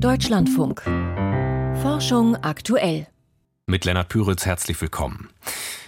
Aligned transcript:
Deutschlandfunk. 0.00 0.82
Forschung 1.82 2.36
aktuell. 2.36 3.08
Mit 3.66 3.84
Lennart 3.84 4.08
Püritz 4.08 4.46
herzlich 4.46 4.80
willkommen. 4.80 5.28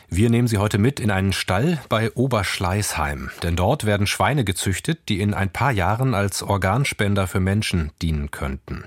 Wir 0.09 0.31
nehmen 0.31 0.49
Sie 0.49 0.59
heute 0.59 0.79
mit 0.79 0.99
in 0.99 1.13
einen 1.13 1.33
Stall 1.33 1.79
bei 1.89 2.11
Oberschleißheim, 2.11 3.31
denn 3.45 3.55
dort 3.55 3.87
werden 3.87 4.09
Schweine 4.09 4.43
gezüchtet, 4.45 5.09
die 5.09 5.21
in 5.21 5.33
ein 5.33 5.53
paar 5.53 5.71
Jahren 5.71 6.15
als 6.15 6.43
Organspender 6.43 7.29
für 7.29 7.39
Menschen 7.39 7.93
dienen 8.03 8.33
könnten. 8.33 8.87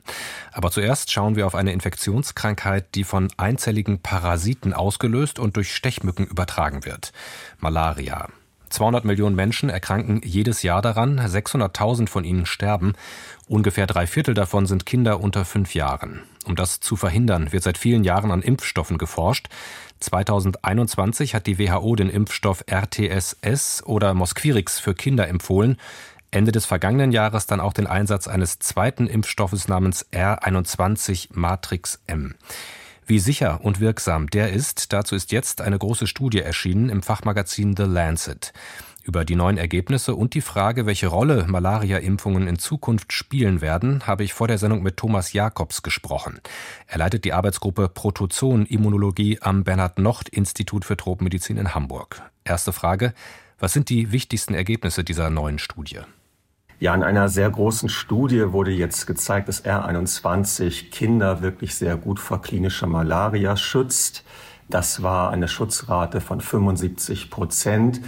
Aber 0.51 0.71
zuerst 0.71 1.09
schauen 1.09 1.37
wir 1.37 1.47
auf 1.47 1.55
eine 1.55 1.71
Infektionskrankheit, 1.71 2.93
die 2.95 3.05
von 3.05 3.31
einzelligen 3.37 4.01
Parasiten 4.01 4.73
ausgelöst 4.73 5.39
und 5.39 5.55
durch 5.55 5.73
Stechmücken 5.73 6.25
übertragen 6.27 6.83
wird. 6.83 7.13
Malaria. 7.59 8.27
200 8.73 9.05
Millionen 9.05 9.35
Menschen 9.35 9.69
erkranken 9.69 10.21
jedes 10.23 10.63
Jahr 10.63 10.81
daran, 10.81 11.19
600.000 11.19 12.09
von 12.09 12.23
ihnen 12.23 12.45
sterben. 12.45 12.93
Ungefähr 13.47 13.87
drei 13.87 14.07
Viertel 14.07 14.33
davon 14.33 14.65
sind 14.65 14.85
Kinder 14.85 15.21
unter 15.21 15.45
fünf 15.45 15.75
Jahren. 15.75 16.23
Um 16.45 16.55
das 16.55 16.79
zu 16.79 16.95
verhindern, 16.95 17.51
wird 17.51 17.63
seit 17.63 17.77
vielen 17.77 18.03
Jahren 18.03 18.31
an 18.31 18.41
Impfstoffen 18.41 18.97
geforscht. 18.97 19.47
2021 19.99 21.35
hat 21.35 21.47
die 21.47 21.59
WHO 21.59 21.95
den 21.95 22.09
Impfstoff 22.09 22.63
RTSS 22.67 23.83
oder 23.85 24.13
Mosquirix 24.13 24.79
für 24.79 24.93
Kinder 24.93 25.27
empfohlen. 25.27 25.77
Ende 26.31 26.51
des 26.51 26.65
vergangenen 26.65 27.11
Jahres 27.11 27.45
dann 27.45 27.59
auch 27.59 27.73
den 27.73 27.87
Einsatz 27.87 28.27
eines 28.27 28.59
zweiten 28.59 29.07
Impfstoffes 29.07 29.67
namens 29.67 30.05
R21 30.11 31.29
Matrix 31.31 32.01
M. 32.07 32.35
Wie 33.05 33.19
sicher 33.19 33.59
und 33.63 33.79
wirksam 33.79 34.29
der 34.29 34.53
ist, 34.53 34.93
dazu 34.93 35.15
ist 35.15 35.31
jetzt 35.31 35.59
eine 35.59 35.77
große 35.77 36.07
Studie 36.07 36.39
erschienen 36.39 36.89
im 36.89 37.03
Fachmagazin 37.03 37.75
The 37.75 37.83
Lancet. 37.83 38.53
Über 39.03 39.25
die 39.25 39.35
neuen 39.35 39.57
Ergebnisse 39.57 40.15
und 40.15 40.33
die 40.33 40.41
Frage, 40.41 40.85
welche 40.85 41.07
Rolle 41.07 41.45
Malaria-Impfungen 41.45 42.47
in 42.47 42.57
Zukunft 42.57 43.11
spielen 43.11 43.59
werden, 43.59 44.07
habe 44.07 44.23
ich 44.23 44.33
vor 44.33 44.47
der 44.47 44.57
Sendung 44.57 44.81
mit 44.81 44.95
Thomas 44.95 45.33
Jakobs 45.33 45.81
gesprochen. 45.81 46.39
Er 46.87 46.99
leitet 46.99 47.25
die 47.25 47.33
Arbeitsgruppe 47.33 47.89
Protozoen-Immunologie 47.89 49.39
am 49.41 49.65
Bernhard-Nocht-Institut 49.65 50.85
für 50.85 50.95
Tropenmedizin 50.95 51.57
in 51.57 51.75
Hamburg. 51.75 52.21
Erste 52.45 52.71
Frage. 52.71 53.13
Was 53.59 53.73
sind 53.73 53.89
die 53.89 54.13
wichtigsten 54.13 54.53
Ergebnisse 54.53 55.03
dieser 55.03 55.29
neuen 55.29 55.59
Studie? 55.59 55.99
Ja, 56.83 56.93
in 56.93 57.01
einer 57.01 57.29
sehr 57.29 57.49
großen 57.49 57.87
Studie 57.87 58.51
wurde 58.51 58.71
jetzt 58.71 59.07
gezeigt, 59.07 59.47
dass 59.47 59.63
R21 59.63 60.89
Kinder 60.89 61.41
wirklich 61.41 61.75
sehr 61.75 61.95
gut 61.95 62.19
vor 62.19 62.41
klinischer 62.41 62.87
Malaria 62.87 63.55
schützt. 63.55 64.25
Das 64.67 65.01
war 65.01 65.31
eine 65.31 65.47
Schutzrate 65.47 66.19
von 66.19 66.41
75 66.41 67.29
Prozent. 67.29 68.01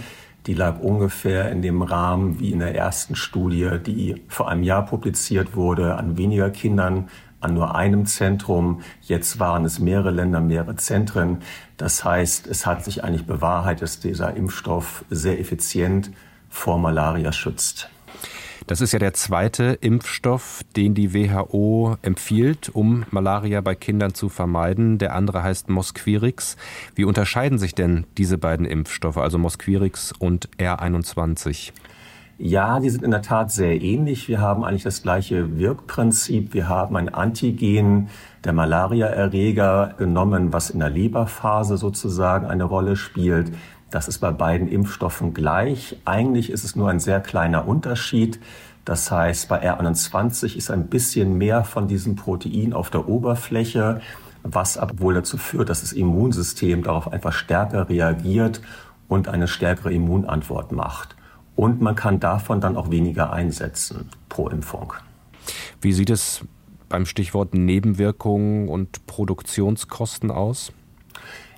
Die 0.46 0.52
lag 0.52 0.78
ungefähr 0.78 1.50
in 1.50 1.62
dem 1.62 1.80
Rahmen 1.80 2.38
wie 2.38 2.52
in 2.52 2.58
der 2.58 2.74
ersten 2.74 3.16
Studie, 3.16 3.78
die 3.82 4.22
vor 4.28 4.50
einem 4.50 4.62
Jahr 4.62 4.84
publiziert 4.84 5.56
wurde, 5.56 5.96
an 5.96 6.18
weniger 6.18 6.50
Kindern, 6.50 7.08
an 7.40 7.54
nur 7.54 7.76
einem 7.76 8.04
Zentrum. 8.04 8.82
Jetzt 9.00 9.40
waren 9.40 9.64
es 9.64 9.78
mehrere 9.78 10.10
Länder, 10.10 10.42
mehrere 10.42 10.76
Zentren. 10.76 11.38
Das 11.78 12.04
heißt, 12.04 12.46
es 12.46 12.66
hat 12.66 12.84
sich 12.84 13.02
eigentlich 13.02 13.24
bewahrheitet, 13.24 13.84
dass 13.84 14.00
dieser 14.00 14.36
Impfstoff 14.36 15.06
sehr 15.08 15.40
effizient 15.40 16.10
vor 16.50 16.78
Malaria 16.78 17.32
schützt. 17.32 17.88
Das 18.66 18.80
ist 18.80 18.92
ja 18.92 18.98
der 18.98 19.14
zweite 19.14 19.78
Impfstoff, 19.80 20.62
den 20.74 20.94
die 20.94 21.14
WHO 21.14 21.98
empfiehlt, 22.02 22.68
um 22.68 23.04
Malaria 23.12 23.60
bei 23.60 23.76
Kindern 23.76 24.12
zu 24.12 24.28
vermeiden. 24.28 24.98
Der 24.98 25.14
andere 25.14 25.44
heißt 25.44 25.68
Mosquirix. 25.68 26.56
Wie 26.96 27.04
unterscheiden 27.04 27.58
sich 27.58 27.76
denn 27.76 28.06
diese 28.18 28.38
beiden 28.38 28.66
Impfstoffe, 28.66 29.18
also 29.18 29.38
Mosquirix 29.38 30.12
und 30.18 30.48
R21? 30.58 31.70
Ja, 32.38 32.80
die 32.80 32.90
sind 32.90 33.04
in 33.04 33.12
der 33.12 33.22
Tat 33.22 33.52
sehr 33.52 33.80
ähnlich. 33.80 34.28
Wir 34.28 34.40
haben 34.40 34.64
eigentlich 34.64 34.82
das 34.82 35.00
gleiche 35.00 35.56
Wirkprinzip. 35.58 36.52
Wir 36.52 36.68
haben 36.68 36.96
ein 36.96 37.08
Antigen 37.08 38.08
der 38.44 38.52
Malariaerreger 38.52 39.94
genommen, 39.96 40.52
was 40.52 40.70
in 40.70 40.80
der 40.80 40.90
Leberphase 40.90 41.78
sozusagen 41.78 42.46
eine 42.46 42.64
Rolle 42.64 42.96
spielt. 42.96 43.52
Das 43.90 44.08
ist 44.08 44.18
bei 44.18 44.30
beiden 44.32 44.68
Impfstoffen 44.68 45.32
gleich. 45.32 45.96
Eigentlich 46.04 46.50
ist 46.50 46.64
es 46.64 46.76
nur 46.76 46.90
ein 46.90 47.00
sehr 47.00 47.20
kleiner 47.20 47.68
Unterschied. 47.68 48.40
Das 48.84 49.10
heißt, 49.10 49.48
bei 49.48 49.62
R21 49.62 50.56
ist 50.56 50.70
ein 50.70 50.88
bisschen 50.88 51.38
mehr 51.38 51.64
von 51.64 51.88
diesem 51.88 52.16
Protein 52.16 52.72
auf 52.72 52.90
der 52.90 53.08
Oberfläche, 53.08 54.00
was 54.42 54.78
aber 54.78 55.00
wohl 55.00 55.14
dazu 55.14 55.38
führt, 55.38 55.68
dass 55.68 55.80
das 55.80 55.92
Immunsystem 55.92 56.82
darauf 56.82 57.12
einfach 57.12 57.32
stärker 57.32 57.88
reagiert 57.88 58.60
und 59.08 59.28
eine 59.28 59.48
stärkere 59.48 59.92
Immunantwort 59.92 60.72
macht. 60.72 61.16
Und 61.54 61.80
man 61.80 61.94
kann 61.94 62.20
davon 62.20 62.60
dann 62.60 62.76
auch 62.76 62.90
weniger 62.90 63.32
einsetzen 63.32 64.10
pro 64.28 64.48
Impfung. 64.48 64.92
Wie 65.80 65.92
sieht 65.92 66.10
es 66.10 66.44
beim 66.88 67.06
Stichwort 67.06 67.54
Nebenwirkungen 67.54 68.68
und 68.68 69.06
Produktionskosten 69.06 70.30
aus? 70.30 70.72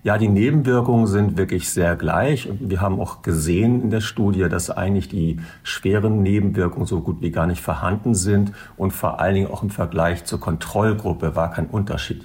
Ja, 0.04 0.16
die 0.16 0.28
Nebenwirkungen 0.28 1.06
sind 1.06 1.36
wirklich 1.36 1.70
sehr 1.70 1.96
gleich. 1.96 2.48
Wir 2.60 2.80
haben 2.80 3.00
auch 3.00 3.22
gesehen 3.22 3.82
in 3.82 3.90
der 3.90 4.00
Studie, 4.00 4.48
dass 4.48 4.70
eigentlich 4.70 5.08
die 5.08 5.40
schweren 5.62 6.22
Nebenwirkungen 6.22 6.86
so 6.86 7.00
gut 7.00 7.20
wie 7.20 7.30
gar 7.30 7.46
nicht 7.46 7.60
vorhanden 7.60 8.14
sind. 8.14 8.52
Und 8.76 8.92
vor 8.92 9.18
allen 9.20 9.34
Dingen 9.34 9.50
auch 9.50 9.62
im 9.62 9.70
Vergleich 9.70 10.24
zur 10.24 10.40
Kontrollgruppe 10.40 11.34
war 11.34 11.50
kein 11.50 11.66
Unterschied. 11.66 12.22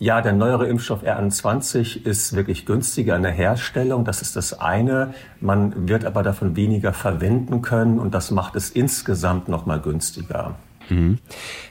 Ja, 0.00 0.20
der 0.20 0.32
neuere 0.32 0.68
Impfstoff 0.68 1.02
R21 1.02 2.04
ist 2.04 2.36
wirklich 2.36 2.66
günstiger 2.66 3.16
in 3.16 3.22
der 3.22 3.32
Herstellung. 3.32 4.04
Das 4.04 4.22
ist 4.22 4.36
das 4.36 4.60
eine. 4.60 5.12
Man 5.40 5.88
wird 5.88 6.04
aber 6.04 6.22
davon 6.22 6.54
weniger 6.54 6.92
verwenden 6.92 7.62
können 7.62 7.98
und 7.98 8.14
das 8.14 8.30
macht 8.30 8.54
es 8.54 8.70
insgesamt 8.70 9.48
nochmal 9.48 9.80
günstiger. 9.80 10.54
Mhm. 10.88 11.18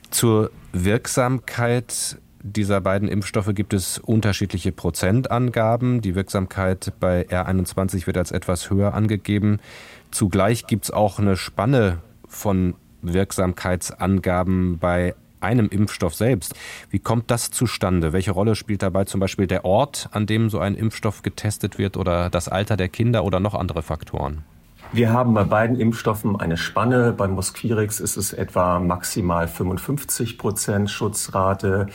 Zur 0.10 0.52
Wirksamkeit 0.74 2.18
dieser 2.56 2.82
beiden 2.82 3.08
Impfstoffe 3.08 3.54
gibt 3.54 3.74
es 3.74 4.00
unterschiedliche 4.00 4.72
Prozentangaben. 4.72 6.02
Die 6.02 6.16
Wirksamkeit 6.16 6.94
bei 7.00 7.28
R21 7.28 8.08
wird 8.08 8.18
als 8.18 8.32
etwas 8.32 8.70
höher 8.70 8.94
angegeben. 8.94 9.60
Zugleich 10.12 10.68
gibt 10.68 10.86
es 10.86 10.92
auch 10.92 11.20
eine 11.20 11.36
Spanne 11.36 12.00
von 12.28 12.76
Wirksamkeitsangaben 13.02 14.80
bei 14.80 15.16
einem 15.40 15.70
Impfstoff 15.70 16.16
selbst. 16.16 16.56
Wie 16.90 17.00
kommt 17.00 17.30
das 17.30 17.52
zustande? 17.52 18.14
Welche 18.14 18.32
Rolle 18.32 18.56
spielt 18.56 18.82
dabei 18.82 19.06
zum 19.06 19.20
Beispiel 19.20 19.48
der 19.48 19.66
Ort, 19.66 20.10
an 20.12 20.26
dem 20.26 20.50
so 20.50 20.60
ein 20.60 20.76
Impfstoff 20.76 21.22
getestet 21.22 21.78
wird 21.78 21.98
oder 21.98 22.30
das 22.30 22.48
Alter 22.48 22.76
der 22.78 22.90
Kinder 22.90 23.24
oder 23.24 23.40
noch 23.40 23.54
andere 23.54 23.84
Faktoren? 23.84 24.44
Wir 24.94 25.12
haben 25.12 25.34
bei 25.34 25.44
beiden 25.44 25.80
Impfstoffen 25.80 26.40
eine 26.40 26.56
Spanne. 26.56 27.12
Beim 27.12 27.32
Mosquirix 27.32 28.00
ist 28.00 28.16
es 28.16 28.32
etwa 28.32 28.80
maximal 28.80 29.48
55 29.48 30.38
Prozent 30.38 30.90
Schutzrate. 30.90 31.88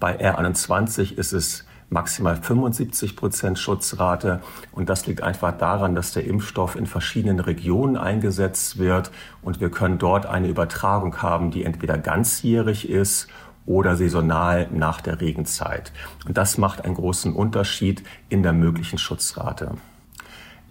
Bei 0.00 0.18
R21 0.18 1.16
ist 1.16 1.32
es 1.32 1.66
maximal 1.90 2.36
75 2.36 3.16
Prozent 3.16 3.58
Schutzrate. 3.58 4.40
Und 4.72 4.88
das 4.88 5.06
liegt 5.06 5.22
einfach 5.22 5.52
daran, 5.52 5.94
dass 5.94 6.12
der 6.12 6.24
Impfstoff 6.24 6.74
in 6.74 6.86
verschiedenen 6.86 7.40
Regionen 7.40 7.96
eingesetzt 7.96 8.78
wird. 8.78 9.10
Und 9.42 9.60
wir 9.60 9.70
können 9.70 9.98
dort 9.98 10.24
eine 10.24 10.48
Übertragung 10.48 11.20
haben, 11.20 11.50
die 11.50 11.64
entweder 11.64 11.98
ganzjährig 11.98 12.88
ist 12.88 13.28
oder 13.66 13.94
saisonal 13.96 14.68
nach 14.72 15.02
der 15.02 15.20
Regenzeit. 15.20 15.92
Und 16.26 16.38
das 16.38 16.56
macht 16.56 16.84
einen 16.84 16.94
großen 16.94 17.34
Unterschied 17.34 18.02
in 18.30 18.42
der 18.42 18.54
möglichen 18.54 18.98
Schutzrate. 18.98 19.74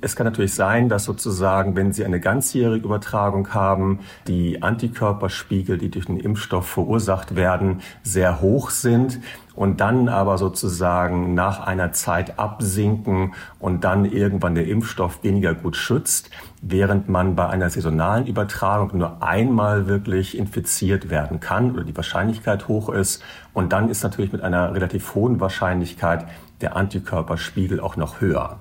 Es 0.01 0.15
kann 0.15 0.25
natürlich 0.25 0.53
sein, 0.53 0.87
dass 0.87 1.03
sozusagen, 1.03 1.75
wenn 1.75 1.91
Sie 1.91 2.05
eine 2.05 2.21
ganzjährige 2.21 2.85
Übertragung 2.85 3.53
haben, 3.53 3.99
die 4.27 4.63
Antikörperspiegel, 4.63 5.77
die 5.77 5.91
durch 5.91 6.05
den 6.05 6.17
Impfstoff 6.17 6.69
verursacht 6.69 7.35
werden, 7.35 7.81
sehr 8.01 8.39
hoch 8.39 8.69
sind 8.69 9.19
und 9.55 9.81
dann 9.81 10.07
aber 10.07 10.37
sozusagen 10.37 11.33
nach 11.33 11.59
einer 11.67 11.91
Zeit 11.91 12.39
absinken 12.39 13.33
und 13.59 13.83
dann 13.83 14.05
irgendwann 14.05 14.55
der 14.55 14.69
Impfstoff 14.69 15.21
weniger 15.21 15.53
gut 15.53 15.75
schützt, 15.75 16.29
während 16.61 17.09
man 17.09 17.35
bei 17.35 17.49
einer 17.49 17.69
saisonalen 17.69 18.25
Übertragung 18.25 18.97
nur 18.97 19.21
einmal 19.21 19.87
wirklich 19.87 20.37
infiziert 20.37 21.09
werden 21.09 21.41
kann 21.41 21.73
oder 21.73 21.83
die 21.83 21.97
Wahrscheinlichkeit 21.97 22.69
hoch 22.69 22.87
ist. 22.87 23.21
Und 23.53 23.73
dann 23.73 23.89
ist 23.89 24.03
natürlich 24.03 24.31
mit 24.31 24.43
einer 24.43 24.73
relativ 24.73 25.13
hohen 25.13 25.41
Wahrscheinlichkeit 25.41 26.25
der 26.61 26.77
Antikörperspiegel 26.77 27.81
auch 27.81 27.97
noch 27.97 28.21
höher. 28.21 28.59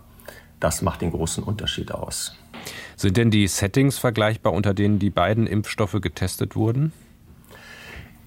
Das 0.60 0.82
macht 0.82 1.02
den 1.02 1.10
großen 1.10 1.42
Unterschied 1.44 1.92
aus. 1.92 2.36
Sind 2.96 3.16
denn 3.16 3.30
die 3.30 3.46
Settings 3.46 3.98
vergleichbar, 3.98 4.52
unter 4.52 4.74
denen 4.74 4.98
die 4.98 5.10
beiden 5.10 5.46
Impfstoffe 5.46 6.00
getestet 6.00 6.56
wurden? 6.56 6.92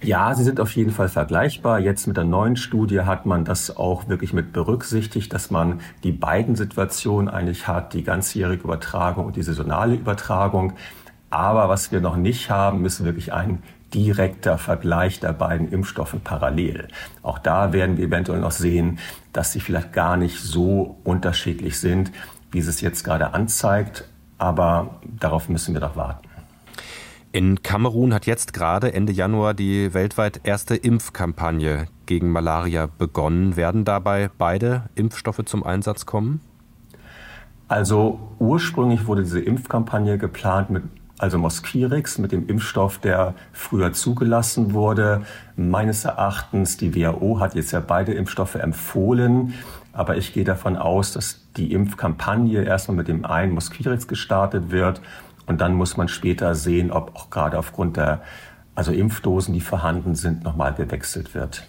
Ja, 0.03 0.33
sie 0.33 0.43
sind 0.43 0.59
auf 0.59 0.75
jeden 0.75 0.91
Fall 0.91 1.09
vergleichbar. 1.09 1.79
Jetzt 1.79 2.07
mit 2.07 2.17
der 2.17 2.23
neuen 2.23 2.55
Studie 2.55 3.01
hat 3.01 3.27
man 3.27 3.45
das 3.45 3.77
auch 3.77 4.09
wirklich 4.09 4.33
mit 4.33 4.51
berücksichtigt, 4.51 5.31
dass 5.31 5.51
man 5.51 5.79
die 6.03 6.11
beiden 6.11 6.55
Situationen 6.55 7.29
eigentlich 7.29 7.67
hat, 7.67 7.93
die 7.93 8.03
ganzjährige 8.03 8.63
Übertragung 8.63 9.27
und 9.27 9.35
die 9.35 9.43
saisonale 9.43 9.93
Übertragung. 9.93 10.73
Aber 11.29 11.69
was 11.69 11.91
wir 11.91 12.01
noch 12.01 12.15
nicht 12.15 12.49
haben, 12.49 12.83
ist 12.83 13.03
wirklich 13.03 13.31
ein 13.31 13.61
direkter 13.93 14.57
Vergleich 14.57 15.19
der 15.19 15.33
beiden 15.33 15.71
Impfstoffe 15.71 16.15
parallel. 16.23 16.88
Auch 17.23 17.39
da 17.39 17.73
werden 17.73 17.97
wir 17.97 18.05
eventuell 18.05 18.39
noch 18.39 18.51
sehen, 18.51 18.99
dass 19.33 19.51
sie 19.51 19.59
vielleicht 19.59 19.93
gar 19.93 20.17
nicht 20.17 20.39
so 20.39 20.97
unterschiedlich 21.03 21.79
sind, 21.79 22.11
wie 22.51 22.59
es 22.59 22.81
jetzt 22.81 23.03
gerade 23.03 23.33
anzeigt. 23.33 24.07
Aber 24.38 25.01
darauf 25.03 25.49
müssen 25.49 25.73
wir 25.73 25.81
noch 25.81 25.95
warten. 25.95 26.27
In 27.33 27.63
Kamerun 27.63 28.13
hat 28.13 28.25
jetzt 28.25 28.51
gerade 28.51 28.93
Ende 28.93 29.13
Januar 29.13 29.53
die 29.53 29.93
weltweit 29.93 30.41
erste 30.43 30.75
Impfkampagne 30.75 31.88
gegen 32.05 32.29
Malaria 32.29 32.88
begonnen. 32.88 33.55
Werden 33.55 33.85
dabei 33.85 34.29
beide 34.38 34.89
Impfstoffe 34.95 35.45
zum 35.45 35.63
Einsatz 35.63 36.05
kommen? 36.05 36.41
Also 37.69 38.19
ursprünglich 38.38 39.07
wurde 39.07 39.23
diese 39.23 39.39
Impfkampagne 39.39 40.17
geplant 40.17 40.71
mit 40.71 40.83
also 41.21 41.38
Mosquirix 41.38 42.18
mit 42.18 42.31
dem 42.31 42.47
Impfstoff, 42.47 42.97
der 42.97 43.35
früher 43.53 43.94
zugelassen 43.94 44.73
wurde. 44.73 45.21
Meines 45.56 46.03
Erachtens, 46.03 46.77
die 46.77 46.95
WHO 46.95 47.39
hat 47.39 47.53
jetzt 47.53 47.71
ja 47.71 47.79
beide 47.79 48.13
Impfstoffe 48.13 48.56
empfohlen, 48.56 49.53
aber 49.94 50.18
ich 50.18 50.33
gehe 50.33 50.44
davon 50.44 50.77
aus, 50.77 51.13
dass 51.13 51.41
die 51.57 51.73
Impfkampagne 51.73 52.63
erstmal 52.63 52.97
mit 52.97 53.07
dem 53.07 53.23
einen 53.25 53.53
Mosquirix 53.53 54.07
gestartet 54.07 54.71
wird 54.71 55.01
und 55.45 55.62
dann 55.62 55.75
muss 55.75 55.95
man 55.95 56.07
später 56.07 56.56
sehen, 56.56 56.91
ob 56.91 57.15
auch 57.15 57.29
gerade 57.29 57.59
aufgrund 57.59 57.97
der 57.97 58.21
also 58.74 58.91
Impfdosen, 58.91 59.53
die 59.53 59.62
vorhanden 59.62 60.15
sind, 60.15 60.44
nochmal 60.44 60.74
gewechselt 60.74 61.35
wird. 61.35 61.67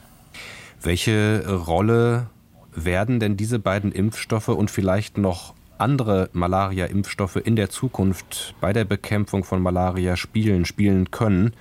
Welche 0.81 1.45
Rolle 1.67 2.29
werden 2.75 3.21
denn 3.21 3.37
diese 3.37 3.59
beiden 3.59 3.93
Impfstoffe 3.93 4.49
und 4.49 4.71
vielleicht 4.71 5.19
noch 5.19 5.53
andere 5.83 6.31
Malaria-Impfstoffe 6.33 7.37
in 7.37 7.57
der 7.57 7.69
Zukunft 7.69 8.55
bei 8.61 8.73
der 8.73 8.85
Bekämpfung 8.85 9.45
von 9.45 9.61
Malaria 9.61 10.17
spielen, 10.17 10.65
spielen 10.65 11.11
können, 11.11 11.53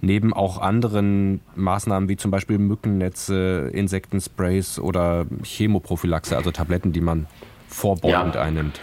neben 0.00 0.32
auch 0.32 0.58
anderen 0.58 1.40
Maßnahmen 1.54 2.08
wie 2.08 2.16
zum 2.16 2.30
Beispiel 2.30 2.58
Mückennetze, 2.58 3.70
Insektensprays 3.72 4.78
oder 4.78 5.26
Chemoprophylaxe, 5.42 6.36
also 6.36 6.50
Tabletten, 6.50 6.92
die 6.92 7.00
man 7.00 7.26
vorbeugend 7.68 8.34
ja. 8.34 8.42
einnimmt? 8.42 8.80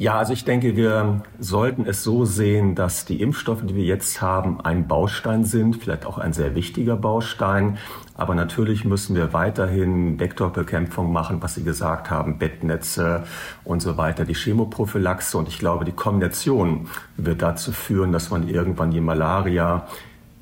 Ja, 0.00 0.16
also 0.16 0.32
ich 0.32 0.46
denke, 0.46 0.76
wir 0.76 1.20
sollten 1.38 1.84
es 1.84 2.02
so 2.02 2.24
sehen, 2.24 2.74
dass 2.74 3.04
die 3.04 3.20
Impfstoffe, 3.20 3.60
die 3.66 3.74
wir 3.74 3.84
jetzt 3.84 4.22
haben, 4.22 4.58
ein 4.62 4.88
Baustein 4.88 5.44
sind, 5.44 5.76
vielleicht 5.76 6.06
auch 6.06 6.16
ein 6.16 6.32
sehr 6.32 6.54
wichtiger 6.54 6.96
Baustein. 6.96 7.76
Aber 8.14 8.34
natürlich 8.34 8.86
müssen 8.86 9.14
wir 9.14 9.34
weiterhin 9.34 10.18
Vektorbekämpfung 10.18 11.12
machen, 11.12 11.42
was 11.42 11.56
Sie 11.56 11.64
gesagt 11.64 12.10
haben, 12.10 12.38
Bettnetze 12.38 13.24
und 13.62 13.82
so 13.82 13.98
weiter, 13.98 14.24
die 14.24 14.32
Chemoprophylaxe. 14.32 15.36
Und 15.36 15.48
ich 15.48 15.58
glaube, 15.58 15.84
die 15.84 15.92
Kombination 15.92 16.88
wird 17.18 17.42
dazu 17.42 17.70
führen, 17.70 18.10
dass 18.10 18.30
man 18.30 18.48
irgendwann 18.48 18.92
die 18.92 19.02
Malaria 19.02 19.86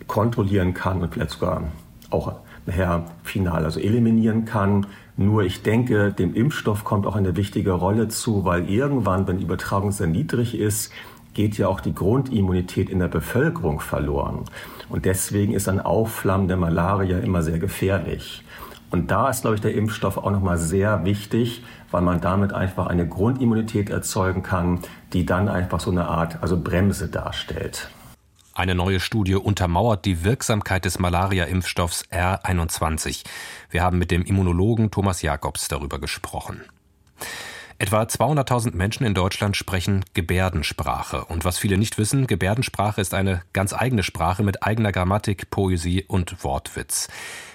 kontrollieren 0.07 0.73
kann 0.73 1.03
und 1.03 1.15
vielleicht 1.15 1.33
sogar 1.33 1.65
auch 2.11 2.33
nachher 2.65 3.07
final 3.25 3.65
also 3.65 3.81
eliminieren 3.81 4.45
kann. 4.45 4.87
Nur 5.21 5.43
ich 5.43 5.63
denke, 5.63 6.13
dem 6.13 6.33
Impfstoff 6.33 6.85
kommt 6.85 7.05
auch 7.05 7.17
eine 7.17 7.35
wichtige 7.35 7.73
Rolle 7.73 8.07
zu, 8.07 8.45
weil 8.45 8.71
irgendwann, 8.71 9.27
wenn 9.27 9.39
die 9.39 9.45
Übertragung 9.45 9.91
sehr 9.91 10.07
niedrig 10.07 10.57
ist, 10.57 10.93
geht 11.35 11.59
ja 11.59 11.67
auch 11.67 11.81
die 11.81 11.93
Grundimmunität 11.93 12.89
in 12.89 13.01
der 13.01 13.09
Bevölkerung 13.09 13.81
verloren. 13.81 14.45
Und 14.89 15.07
deswegen 15.07 15.55
ist 15.55 15.69
ein 15.69 15.81
Aufflammen 15.81 16.47
der 16.47 16.57
Malaria 16.57 17.19
immer 17.19 17.43
sehr 17.43 17.59
gefährlich. 17.59 18.45
Und 18.93 19.11
da 19.11 19.29
ist, 19.29 19.41
glaube 19.41 19.57
ich, 19.57 19.61
der 19.61 19.75
Impfstoff 19.75 20.19
auch 20.19 20.31
nochmal 20.31 20.57
sehr 20.57 21.05
wichtig, 21.05 21.65
weil 21.91 22.03
man 22.03 22.21
damit 22.21 22.53
einfach 22.53 22.87
eine 22.87 23.07
Grundimmunität 23.09 23.91
erzeugen 23.91 24.45
kann, 24.45 24.79
die 25.13 25.27
dann 25.27 25.49
einfach 25.49 25.81
so 25.81 25.91
eine 25.91 26.07
Art, 26.07 26.39
also 26.43 26.57
Bremse 26.57 27.09
darstellt. 27.09 27.91
Eine 28.59 28.75
neue 28.75 28.99
Studie 28.99 29.37
untermauert 29.37 30.05
die 30.05 30.25
Wirksamkeit 30.25 30.85
des 30.85 30.99
Malaria-Impfstoffs 30.99 32.07
R21. 32.11 33.25
Wir 33.71 33.85
haben 33.85 33.99
mit 33.99 34.11
dem 34.11 34.25
Immunologen 34.25 34.91
Thomas 34.91 35.23
Jakobs 35.23 35.69
darüber 35.69 36.01
gesprochen. 36.01 36.63
Etwa 37.81 38.03
200.000 38.03 38.75
Menschen 38.75 39.07
in 39.07 39.15
Deutschland 39.15 39.57
sprechen 39.57 40.05
Gebärdensprache. 40.13 41.25
Und 41.27 41.45
was 41.45 41.59
viele 41.59 41.79
nicht 41.79 41.97
wissen, 41.97 42.27
Gebärdensprache 42.27 43.01
ist 43.01 43.15
eine 43.15 43.43
ganz 43.53 43.73
eigene 43.73 44.03
Sprache 44.03 44.43
mit 44.43 44.65
eigener 44.65 44.91
Grammatik, 44.91 45.49
Poesie 45.51 46.05
und 46.09 46.43
Wortwitz. 46.43 47.07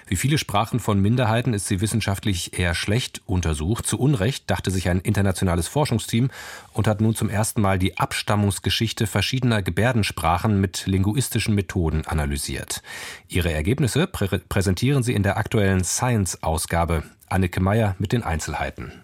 Wie 0.06 0.16
viele 0.16 0.38
Sprachen 0.38 0.80
von 0.80 0.98
Minderheiten 0.98 1.52
ist 1.52 1.66
sie 1.66 1.82
wissenschaftlich 1.82 2.58
eher 2.58 2.74
schlecht 2.74 3.20
untersucht. 3.26 3.86
Zu 3.86 4.00
Unrecht 4.00 4.50
dachte 4.50 4.70
sich 4.70 4.88
ein 4.88 5.00
internationales 5.00 5.68
Forschungsteam 5.68 6.30
und 6.72 6.88
hat 6.88 7.02
nun 7.02 7.14
zum 7.14 7.28
ersten 7.28 7.60
Mal 7.60 7.78
die 7.78 7.98
Abstammungsgeschichte 7.98 9.06
verschiedener 9.06 9.60
Gebärdensprachen 9.60 10.58
mit 10.58 10.86
linguistischen 10.86 11.54
Methoden 11.54 12.06
analysiert. 12.06 12.82
Ihre 13.28 13.52
Ergebnisse 13.52 14.06
prä 14.06 14.38
präsentieren 14.48 15.02
sie 15.02 15.12
in 15.12 15.22
der 15.22 15.36
aktuellen 15.36 15.84
Science-Ausgabe. 15.84 17.02
Anneke 17.28 17.60
Meyer 17.60 17.94
mit 17.98 18.12
den 18.12 18.22
Einzelheiten. 18.22 19.03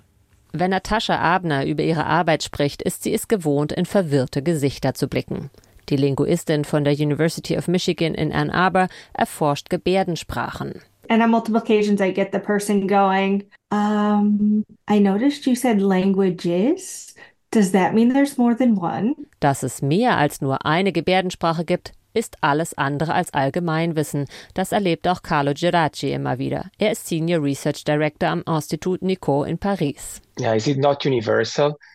Wenn 0.52 0.70
Natascha 0.70 1.17
Abner 1.17 1.67
über 1.67 1.82
ihre 1.82 2.06
Arbeit 2.06 2.43
spricht, 2.43 2.82
ist 2.82 3.02
sie 3.02 3.14
es 3.14 3.29
gewohnt, 3.29 3.73
in 3.73 3.87
verwirrte 3.87 4.43
Gesichter 4.43 4.94
zu 4.94 5.08
blicken. 5.08 5.50
Die 5.88 5.97
Linguistin 5.97 6.64
von 6.64 6.85
der 6.85 6.94
University 6.94 7.56
of 7.56 7.69
Michigan 7.69 8.14
in 8.14 8.32
Ann 8.32 8.50
Arbor 8.50 8.88
erforscht 9.12 9.70
Gebärdensprachen. 9.70 10.81
And 11.08 11.23
on 11.23 11.31
multiple 11.31 11.61
occasions 11.61 12.00
I 12.00 12.12
get 12.12 12.31
the 12.32 12.38
person 12.38 12.87
going, 12.87 13.44
um, 13.73 14.64
I 14.88 15.00
noticed 15.00 15.44
you 15.47 15.56
said 15.56 15.81
languages. 15.81 17.14
Does 17.50 17.73
that 17.73 17.94
mean 17.94 18.12
there's 18.12 18.38
more 18.38 18.55
than 18.55 18.79
one? 18.79 19.17
Dass 19.41 19.64
es 19.64 19.82
mehr 19.82 20.17
als 20.17 20.41
nur 20.41 20.64
eine 20.64 20.93
Gebärdensprache 20.93 21.64
gibt, 21.64 21.93
ist 22.14 22.37
alles 22.41 22.75
andere 22.79 23.14
als 23.14 23.35
Allgemeinwissen. 23.35 24.26
Das 24.55 24.70
erlebt 24.73 25.08
auch 25.08 25.23
Carlo 25.23 25.52
Geraci 25.55 26.12
immer 26.12 26.38
wieder. 26.38 26.70
Er 26.79 26.93
ist 26.93 27.08
Senior 27.08 27.43
Research 27.43 27.85
Director 27.85 28.29
am 28.29 28.44
Institut 28.47 29.02
Nico 29.02 29.43
in 29.44 29.58
Paris. 29.58 30.20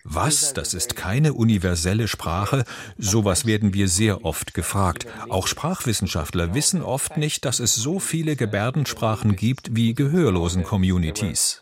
Was? 0.03 0.53
Das 0.53 0.73
ist 0.73 0.95
keine 0.95 1.33
universelle 1.33 2.07
Sprache? 2.07 2.63
Sowas 2.97 3.45
werden 3.45 3.73
wir 3.73 3.87
sehr 3.87 4.23
oft 4.23 4.53
gefragt. 4.53 5.07
Auch 5.29 5.47
Sprachwissenschaftler 5.47 6.53
wissen 6.53 6.83
oft 6.83 7.17
nicht, 7.17 7.45
dass 7.45 7.59
es 7.59 7.75
so 7.75 7.99
viele 7.99 8.35
Gebärdensprachen 8.35 9.35
gibt 9.35 9.75
wie 9.75 9.93
Gehörlosen-Communities. 9.95 11.59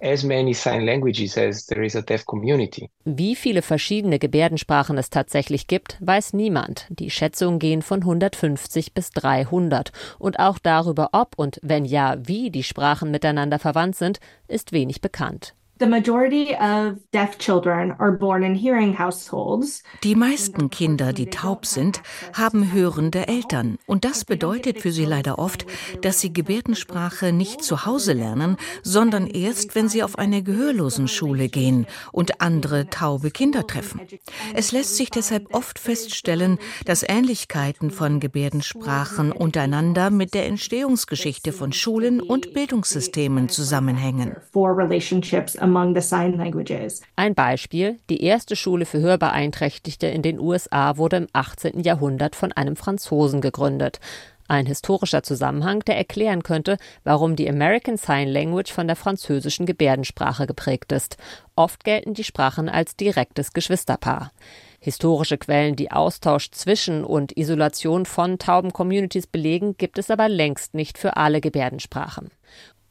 Wie 3.05 3.35
viele 3.35 3.61
verschiedene 3.61 4.19
Gebärdensprachen 4.19 4.97
es 4.97 5.09
tatsächlich 5.09 5.67
gibt, 5.67 5.97
weiß 6.01 6.33
niemand. 6.33 6.87
Die 6.89 7.09
Schätzungen 7.09 7.59
gehen 7.59 7.81
von 7.81 8.01
150 8.01 8.93
bis 8.93 9.11
300. 9.11 9.91
Und 10.19 10.39
auch 10.39 10.59
darüber, 10.59 11.09
ob 11.13 11.33
und 11.37 11.59
wenn 11.61 11.85
ja, 11.85 12.17
wie 12.19 12.51
die 12.51 12.63
Sprachen 12.63 13.11
miteinander 13.11 13.59
verwandt 13.59 13.95
sind, 13.95 14.19
ist 14.47 14.71
wenig 14.71 15.01
bekannt. 15.01 15.55
The 15.83 15.89
majority 15.89 16.55
of 16.55 16.99
deaf 17.11 17.37
children 17.37 17.91
are 17.99 18.13
born 18.13 18.41
in 18.43 18.55
hearing 18.55 18.97
households. 18.97 19.83
Die 20.05 20.15
meisten 20.15 20.69
Kinder, 20.69 21.11
die 21.11 21.25
taub 21.25 21.65
sind, 21.65 22.01
haben 22.31 22.71
hörende 22.71 23.27
Eltern. 23.27 23.77
Und 23.85 24.05
das 24.05 24.23
bedeutet 24.23 24.79
für 24.79 24.93
sie 24.93 25.03
leider 25.03 25.39
oft, 25.39 25.65
dass 26.01 26.21
sie 26.21 26.31
Gebärdensprache 26.31 27.33
nicht 27.33 27.65
zu 27.65 27.85
Hause 27.85 28.13
lernen, 28.13 28.55
sondern 28.81 29.27
erst, 29.27 29.75
wenn 29.75 29.89
sie 29.89 30.03
auf 30.03 30.17
eine 30.17 30.41
Gehörlosenschule 30.41 31.49
gehen 31.49 31.85
und 32.13 32.39
andere 32.39 32.89
taube 32.89 33.29
Kinder 33.29 33.67
treffen. 33.67 33.99
Es 34.53 34.71
lässt 34.71 34.95
sich 34.95 35.09
deshalb 35.09 35.53
oft 35.53 35.79
feststellen, 35.79 36.59
dass 36.85 37.03
Ähnlichkeiten 37.03 37.91
von 37.91 38.21
Gebärdensprachen 38.21 39.33
untereinander 39.33 40.11
mit 40.11 40.33
der 40.33 40.45
Entstehungsgeschichte 40.45 41.51
von 41.51 41.73
Schulen 41.73 42.21
und 42.21 42.53
Bildungssystemen 42.53 43.49
zusammenhängen 43.49 44.37
among 45.75 45.95
the 45.95 46.01
sign 46.01 46.37
languages. 46.37 47.01
Ein 47.15 47.33
Beispiel, 47.33 47.99
die 48.09 48.23
erste 48.23 48.55
Schule 48.55 48.85
für 48.85 48.99
Hörbeeinträchtigte 48.99 50.07
in 50.07 50.21
den 50.21 50.39
USA 50.39 50.97
wurde 50.97 51.17
im 51.17 51.27
18. 51.33 51.79
Jahrhundert 51.79 52.35
von 52.35 52.51
einem 52.51 52.75
Franzosen 52.75 53.41
gegründet. 53.41 53.99
Ein 54.47 54.65
historischer 54.65 55.23
Zusammenhang, 55.23 55.79
der 55.81 55.97
erklären 55.97 56.43
könnte, 56.43 56.77
warum 57.03 57.35
die 57.35 57.49
American 57.49 57.97
Sign 57.97 58.27
Language 58.27 58.71
von 58.71 58.87
der 58.87 58.97
französischen 58.97 59.65
Gebärdensprache 59.65 60.45
geprägt 60.45 60.91
ist. 60.91 61.17
Oft 61.55 61.83
gelten 61.83 62.13
die 62.13 62.25
Sprachen 62.25 62.67
als 62.69 62.95
direktes 62.95 63.53
Geschwisterpaar. 63.53 64.31
Historische 64.79 65.37
Quellen, 65.37 65.77
die 65.77 65.91
Austausch 65.91 66.51
zwischen 66.51 67.05
und 67.05 67.37
Isolation 67.37 68.05
von 68.05 68.37
tauben 68.37 68.73
Communities 68.73 69.27
belegen, 69.27 69.77
gibt 69.77 69.97
es 69.97 70.11
aber 70.11 70.27
längst 70.27 70.73
nicht 70.73 70.97
für 70.97 71.15
alle 71.15 71.39
Gebärdensprachen. 71.39 72.29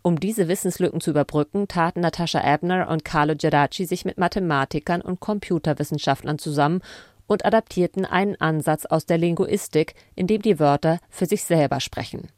Um 0.03 0.19
diese 0.19 0.49
Wissenslücken 0.49 1.01
zu 1.01 1.11
überbrücken, 1.11 1.69
taten 1.69 2.01
Natascha 2.01 2.41
Abner 2.41 2.89
und 2.89 3.05
Carlo 3.05 3.35
Geraci 3.37 3.85
sich 3.85 4.05
mit 4.05 4.19
Mathematikern 4.19 5.01
und 5.01 5.21
Computerwissenschaftlern 5.21 6.39
zusammen 6.39 6.81
und 7.29 7.45
adaptierten 7.45 8.05
einen 8.05 8.41
Ansatz 8.41 8.85
aus 8.85 9.07
der 9.07 9.19
Linguistik, 9.19 9.95
in 10.17 10.27
dem 10.27 10.43
die 10.43 10.59
Wörter 10.59 10.99
für 11.09 11.27
sich 11.27 11.45
selber 11.45 11.79
sprechen. 11.79 12.29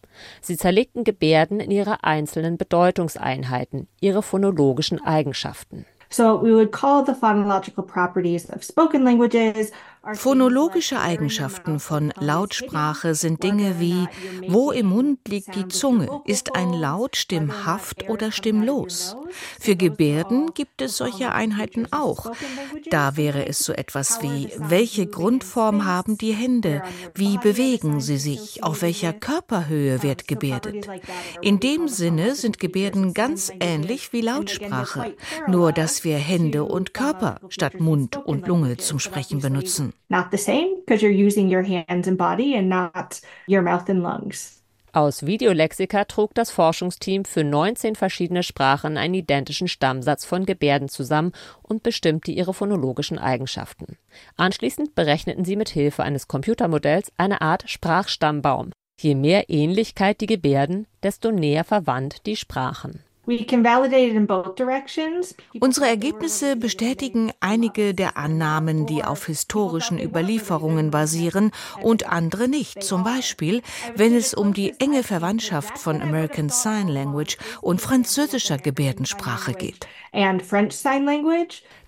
Sie 0.43 0.59
zerlegten 0.59 1.05
Gebärden 1.05 1.59
in 1.59 1.71
ihre 1.71 2.05
einzelnen 2.05 2.59
Bedeutungseinheiten, 2.59 3.89
ihre 4.01 4.23
phonologischen 4.23 5.03
Eigenschaften. 5.05 5.87
So 6.11 6.41
we 6.41 6.55
would 6.55 6.71
call 6.71 7.05
the 7.05 7.15
phonological 7.15 7.83
properties 7.83 8.49
of 8.51 8.63
spoken 8.63 9.03
languages 9.03 9.73
Phonologische 10.13 11.01
Eigenschaften 11.01 11.81
von 11.81 12.13
Lautsprache 12.19 13.15
sind 13.15 13.43
Dinge 13.43 13.81
wie, 13.81 14.07
wo 14.49 14.71
im 14.71 14.87
Mund 14.87 15.21
liegt 15.29 15.55
die 15.55 15.69
Zunge? 15.69 16.21
Ist 16.27 16.55
ein 16.55 16.75
Laut 16.75 17.17
stimmhaft 17.17 18.09
oder 18.11 18.31
stimmlos? 18.31 19.17
Für 19.59 19.77
Gebärden 19.77 20.53
gibt 20.53 20.83
es 20.83 20.99
solche 20.99 21.33
Einheiten 21.33 21.91
auch. 21.91 22.33
Da 22.91 23.17
wäre 23.17 23.47
es 23.47 23.61
so 23.61 23.73
etwas 23.73 24.23
wie, 24.23 24.51
welche 24.59 25.07
Grundform 25.07 25.87
haben 25.87 26.19
die 26.19 26.35
Hände? 26.35 26.83
Wie 27.15 27.39
bewegen 27.39 28.01
sie 28.01 28.19
sich? 28.19 28.63
Auf 28.63 28.83
welcher 28.83 29.15
Körperhöhe 29.15 30.03
wird 30.03 30.29
gebärdet? 30.29 30.87
In 31.41 31.61
dem 31.61 31.89
Sinne 31.89 32.35
sind 32.35 32.59
Gebärden 32.59 33.15
ganz 33.15 33.51
ähnlich 33.59 34.13
wie 34.13 34.21
Lautsprache, 34.21 35.15
nur 35.49 35.73
dass 35.73 36.05
wir 36.05 36.19
Hände 36.19 36.65
und 36.65 36.93
Körper 36.93 37.41
statt 37.49 37.81
Mund 37.81 38.19
und 38.19 38.47
Lunge 38.47 38.77
zum 38.77 38.99
Sprechen 38.99 39.41
benutzen 39.41 39.94
not 40.09 40.27
the 40.31 40.39
same 40.39 40.77
because 40.85 41.03
you're 41.03 41.27
using 41.27 41.53
your 41.53 41.63
hands 41.63 42.07
and 42.09 42.17
body 42.17 42.57
and 42.57 42.69
not 42.69 43.21
your 43.49 43.63
mouth 43.63 43.89
and 43.89 44.03
lungs. 44.03 44.61
Aus 44.95 45.27
Videolexika 45.27 46.05
trug 46.05 46.35
das 46.35 46.53
Forschungsteam 46.53 47.25
für 47.25 47.43
19 47.43 47.97
verschiedene 47.97 48.45
Sprachen 48.45 48.97
einen 48.97 49.15
identischen 49.15 49.67
Stammsatz 49.67 50.25
von 50.25 50.47
Gebärden 50.47 50.89
zusammen 50.89 51.33
und 51.63 51.83
bestimmte 51.83 52.31
ihre 52.31 52.55
phonologischen 52.55 53.19
Eigenschaften. 53.19 53.99
Anschließend 54.37 54.95
berechneten 54.95 55.45
sie 55.45 55.57
mit 55.57 55.69
Hilfe 55.69 56.05
eines 56.05 56.29
Computermodells 56.29 57.11
eine 57.17 57.41
Art 57.41 57.69
Sprachstammbaum. 57.69 58.71
Je 59.01 59.17
mehr 59.17 59.51
Ähnlichkeit 59.51 60.21
die 60.21 60.27
Gebärden, 60.27 60.87
desto 61.03 61.33
näher 61.33 61.65
verwandt 61.65 62.25
die 62.27 62.37
Sprachen. 62.37 63.03
Unsere 65.61 65.87
Ergebnisse 65.87 66.57
bestätigen 66.57 67.33
einige 67.41 67.95
der 67.95 68.19
Annahmen, 68.19 68.87
die 68.87 69.03
auf 69.03 69.27
historischen 69.27 69.99
Überlieferungen 69.99 70.91
basieren 70.91 71.51
und 71.83 72.07
andere 72.07 72.49
nicht. 72.49 72.83
Zum 72.83 73.03
Beispiel, 73.03 73.63
wenn 73.97 74.15
es 74.15 74.35
um 74.35 74.53
die 74.53 74.75
enge 74.79 75.03
Verwandtschaft 75.03 75.79
von 75.79 76.03
American 76.03 76.51
Sign 76.51 76.89
Language 76.89 77.39
und 77.63 77.81
französischer 77.81 78.59
Gebärdensprache 78.59 79.55
geht. 79.55 79.87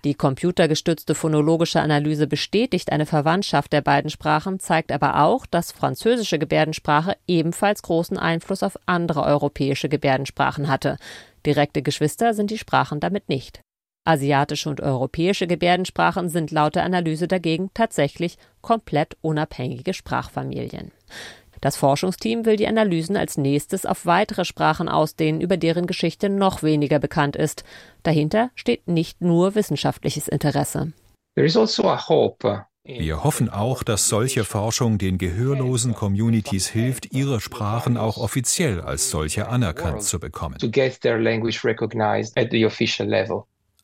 Die 0.03 0.13
computergestützte 0.13 1.15
phonologische 1.15 1.79
Analyse 1.79 2.27
bestätigt 2.27 2.91
eine 2.91 3.05
Verwandtschaft 3.05 3.71
der 3.71 3.81
beiden 3.81 4.09
Sprachen, 4.09 4.59
zeigt 4.59 4.91
aber 4.91 5.21
auch, 5.21 5.45
dass 5.45 5.71
französische 5.71 6.37
Gebärdensprache 6.37 7.15
ebenfalls 7.27 7.81
großen 7.83 8.17
Einfluss 8.17 8.63
auf 8.63 8.77
andere 8.85 9.23
europäische 9.23 9.87
Gebärdensprachen 9.87 10.67
hatte. 10.67 10.97
Direkte 11.45 11.81
Geschwister 11.81 12.33
sind 12.33 12.51
die 12.51 12.57
Sprachen 12.57 12.99
damit 12.99 13.29
nicht. 13.29 13.61
Asiatische 14.05 14.69
und 14.69 14.79
europäische 14.79 15.47
Gebärdensprachen 15.47 16.29
sind 16.29 16.51
laut 16.51 16.75
der 16.75 16.83
Analyse 16.83 17.27
dagegen 17.27 17.69
tatsächlich 17.73 18.37
komplett 18.61 19.17
unabhängige 19.21 19.93
Sprachfamilien. 19.93 20.91
Das 21.61 21.75
Forschungsteam 21.75 22.45
will 22.45 22.55
die 22.55 22.67
Analysen 22.67 23.17
als 23.17 23.37
nächstes 23.37 23.85
auf 23.85 24.05
weitere 24.05 24.45
Sprachen 24.45 24.87
ausdehnen, 24.87 25.41
über 25.41 25.57
deren 25.57 25.87
Geschichte 25.87 26.29
noch 26.29 26.63
weniger 26.63 26.99
bekannt 26.99 27.35
ist. 27.35 27.63
Dahinter 28.03 28.51
steht 28.55 28.87
nicht 28.87 29.21
nur 29.21 29.55
wissenschaftliches 29.55 30.27
Interesse. 30.27 30.93
There 31.35 31.45
is 31.45 31.57
also 31.57 31.83
a 31.83 32.07
hope 32.07 32.65
wir 32.87 33.23
hoffen 33.23 33.49
auch, 33.49 33.83
dass 33.83 34.07
solche 34.07 34.45
Forschung 34.45 34.97
den 34.97 35.17
gehörlosen 35.17 35.93
Communities 35.93 36.67
hilft, 36.67 37.11
ihre 37.13 37.41
Sprachen 37.41 37.97
auch 37.97 38.17
offiziell 38.17 38.79
als 38.79 39.09
solche 39.09 39.49
anerkannt 39.49 40.03
zu 40.03 40.19
bekommen. 40.19 40.57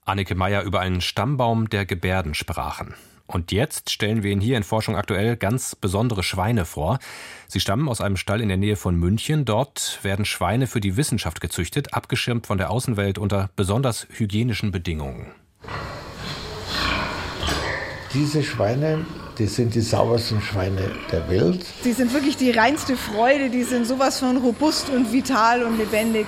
Anneke 0.06 0.36
Meyer 0.36 0.64
über 0.64 0.80
einen 0.80 1.02
Stammbaum 1.02 1.70
der 1.70 1.86
Gebärdensprachen. 1.86 2.94
Und 3.26 3.52
jetzt 3.52 3.90
stellen 3.90 4.24
wir 4.24 4.32
Ihnen 4.32 4.42
hier 4.42 4.58
in 4.58 4.64
Forschung 4.64 4.96
aktuell 4.96 5.38
ganz 5.38 5.76
besondere 5.76 6.24
Schweine 6.24 6.66
vor. 6.66 7.00
Sie 7.48 7.60
stammen 7.60 7.90
aus 7.90 8.00
einem 8.00 8.18
Stall 8.18 8.42
in 8.42 8.48
der 8.50 8.58
Nähe 8.58 8.76
von 8.76 8.96
München. 8.96 9.44
Dort 9.44 10.00
werden 10.04 10.26
Schweine 10.26 10.68
für 10.68 10.82
die 10.82 10.98
Wissenschaft 10.98 11.42
gezüchtet, 11.42 11.94
abgeschirmt 11.94 12.48
von 12.48 12.58
der 12.58 12.70
Außenwelt 12.70 13.18
unter 13.18 13.50
besonders 13.56 14.08
hygienischen 14.12 14.72
Bedingungen. 14.72 15.32
Diese 18.14 18.44
Schweine, 18.44 19.06
die 19.40 19.48
sind 19.48 19.74
die 19.74 19.82
saubersten 19.82 20.40
Schweine 20.40 20.92
der 21.12 21.28
Welt. 21.30 21.66
Die 21.84 21.94
sind 21.94 22.14
wirklich 22.14 22.38
die 22.38 22.52
reinste 22.52 22.96
Freude, 22.96 23.50
die 23.50 23.64
sind 23.64 23.88
sowas 23.88 24.20
von 24.20 24.38
robust 24.38 24.92
und 24.92 25.12
vital 25.12 25.64
und 25.64 25.80
lebendig. 25.80 26.28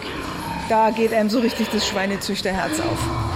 Da 0.67 0.89
geht 0.89 1.13
einem 1.13 1.29
so 1.29 1.39
richtig 1.39 1.67
das 1.69 1.87
Schweinezüchterherz 1.87 2.79
auf. 2.79 3.34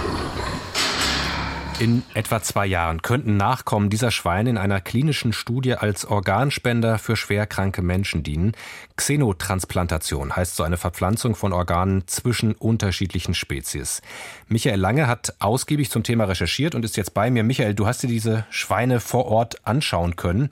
In 1.80 2.02
etwa 2.12 2.42
zwei 2.42 2.66
Jahren 2.66 3.00
könnten 3.00 3.38
Nachkommen 3.38 3.88
dieser 3.88 4.10
Schweine 4.10 4.50
in 4.50 4.58
einer 4.58 4.82
klinischen 4.82 5.32
Studie 5.32 5.76
als 5.76 6.04
Organspender 6.04 6.98
für 6.98 7.16
schwerkranke 7.16 7.80
Menschen 7.80 8.22
dienen. 8.22 8.52
Xenotransplantation 8.96 10.36
heißt 10.36 10.56
so 10.56 10.62
eine 10.62 10.76
Verpflanzung 10.76 11.34
von 11.34 11.54
Organen 11.54 12.06
zwischen 12.06 12.52
unterschiedlichen 12.52 13.32
Spezies. 13.32 14.02
Michael 14.46 14.78
Lange 14.78 15.06
hat 15.06 15.32
ausgiebig 15.38 15.90
zum 15.90 16.02
Thema 16.02 16.24
recherchiert 16.24 16.74
und 16.74 16.84
ist 16.84 16.98
jetzt 16.98 17.14
bei 17.14 17.30
mir. 17.30 17.44
Michael, 17.44 17.72
du 17.72 17.86
hast 17.86 18.02
dir 18.02 18.08
diese 18.08 18.44
Schweine 18.50 19.00
vor 19.00 19.24
Ort 19.24 19.66
anschauen 19.66 20.16
können. 20.16 20.50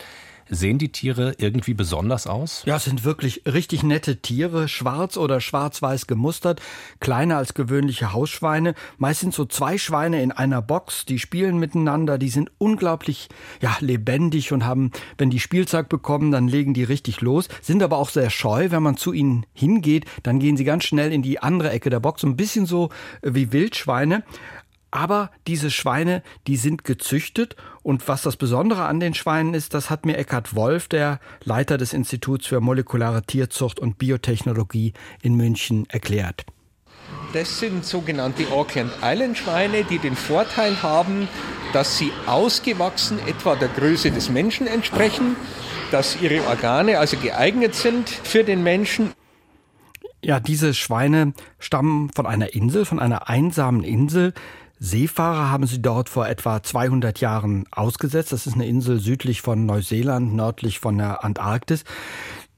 Sehen 0.51 0.79
die 0.79 0.91
Tiere 0.91 1.35
irgendwie 1.39 1.75
besonders 1.75 2.27
aus? 2.27 2.63
Ja, 2.65 2.77
es 2.77 2.85
sind 2.85 3.05
wirklich 3.05 3.43
richtig 3.47 3.83
nette 3.83 4.23
Tiere, 4.23 4.69
schwarz 4.69 5.17
oder 5.17 5.41
schwarz-weiß 5.41 6.07
gemustert, 6.07 6.61
kleiner 7.01 7.37
als 7.37 7.55
gewöhnliche 7.55 8.13
Hausschweine. 8.13 8.75
Meist 8.97 9.21
sind 9.21 9.35
so 9.35 9.45
zwei 9.45 9.79
Schweine 9.79 10.23
in 10.23 10.33
einer 10.33 10.63
Box, 10.63 11.05
die 11.05 11.19
spielen 11.19 11.59
miteinander, 11.59 12.19
die 12.19 12.31
sind 12.31 12.51
unglaublich 12.59 13.29
ja, 13.61 13.77
lebendig 13.81 14.53
und 14.53 14.65
haben, 14.65 14.91
wenn 15.19 15.31
die 15.31 15.41
Spielzeug 15.41 15.89
bekommen, 15.89 16.33
dann 16.33 16.49
legen 16.49 16.75
die 16.75 16.85
richtig 16.85 17.21
los, 17.21 17.49
sind 17.61 17.83
aber 17.83 17.99
auch 17.99 18.09
sehr 18.09 18.31
scheu, 18.31 18.71
wenn 18.71 18.83
man 18.83 18.97
zu 18.97 19.13
ihnen 19.13 19.45
hingeht, 19.53 20.07
dann 20.23 20.39
gehen 20.39 20.57
sie 20.57 20.65
ganz 20.65 20.85
schnell 20.85 21.13
in 21.13 21.23
die 21.23 21.41
andere 21.41 21.71
Ecke 21.71 21.91
der 21.91 22.01
Box, 22.01 22.23
ein 22.25 22.37
bisschen 22.37 22.67
so 22.67 22.89
wie 23.23 23.53
Wildschweine. 23.53 24.25
Aber 24.91 25.31
diese 25.47 25.71
Schweine, 25.71 26.23
die 26.47 26.57
sind 26.57 26.85
gezüchtet. 26.85 27.57
Und 27.83 28.09
was 28.09 28.23
das 28.23 28.37
Besondere 28.37 28.87
an 28.87 29.01
den 29.01 29.15
Schweinen 29.15 29.55
ist, 29.55 29.75
das 29.75 29.91
hat 29.91 30.07
mir 30.07 30.17
Eckhard 30.17 30.55
Wolf, 30.55 30.89
der 30.89 31.21
Leiter 31.45 31.77
des 31.77 31.93
Instituts 31.93 32.47
für 32.47 32.61
molekulare 32.61 33.23
Tierzucht 33.23 33.79
und 33.81 33.99
Biotechnologie 33.99 34.95
in 35.23 35.35
München, 35.35 35.87
erklärt. 35.91 36.45
Das 37.33 37.59
sind 37.59 37.85
sogenannte 37.85 38.51
Auckland 38.51 38.91
Island 39.03 39.37
Schweine, 39.37 39.85
die 39.85 39.99
den 39.99 40.17
Vorteil 40.17 40.83
haben, 40.83 41.29
dass 41.73 41.99
sie 41.99 42.11
ausgewachsen 42.27 43.19
etwa 43.27 43.55
der 43.57 43.69
Größe 43.69 44.11
des 44.11 44.31
Menschen 44.31 44.67
entsprechen, 44.67 45.37
dass 45.91 46.21
ihre 46.21 46.47
Organe 46.47 46.99
also 46.99 47.17
geeignet 47.19 47.75
sind 47.75 48.09
für 48.09 48.45
den 48.45 48.63
Menschen. 48.63 49.13
Ja, 50.23 50.41
diese 50.41 50.75
Schweine 50.75 51.33
stammen 51.59 52.11
von 52.11 52.27
einer 52.27 52.55
Insel, 52.55 52.85
von 52.85 52.99
einer 52.99 53.29
einsamen 53.29 53.85
Insel, 53.85 54.33
Seefahrer 54.81 55.51
haben 55.51 55.67
sie 55.67 55.83
dort 55.83 56.09
vor 56.09 56.29
etwa 56.29 56.63
200 56.63 57.21
Jahren 57.21 57.65
ausgesetzt. 57.71 58.33
Das 58.33 58.47
ist 58.47 58.55
eine 58.55 58.67
Insel 58.67 59.01
südlich 59.01 59.43
von 59.43 59.67
Neuseeland, 59.67 60.35
nördlich 60.35 60.79
von 60.79 60.99
der 60.99 61.25
Antarktis. 61.25 61.85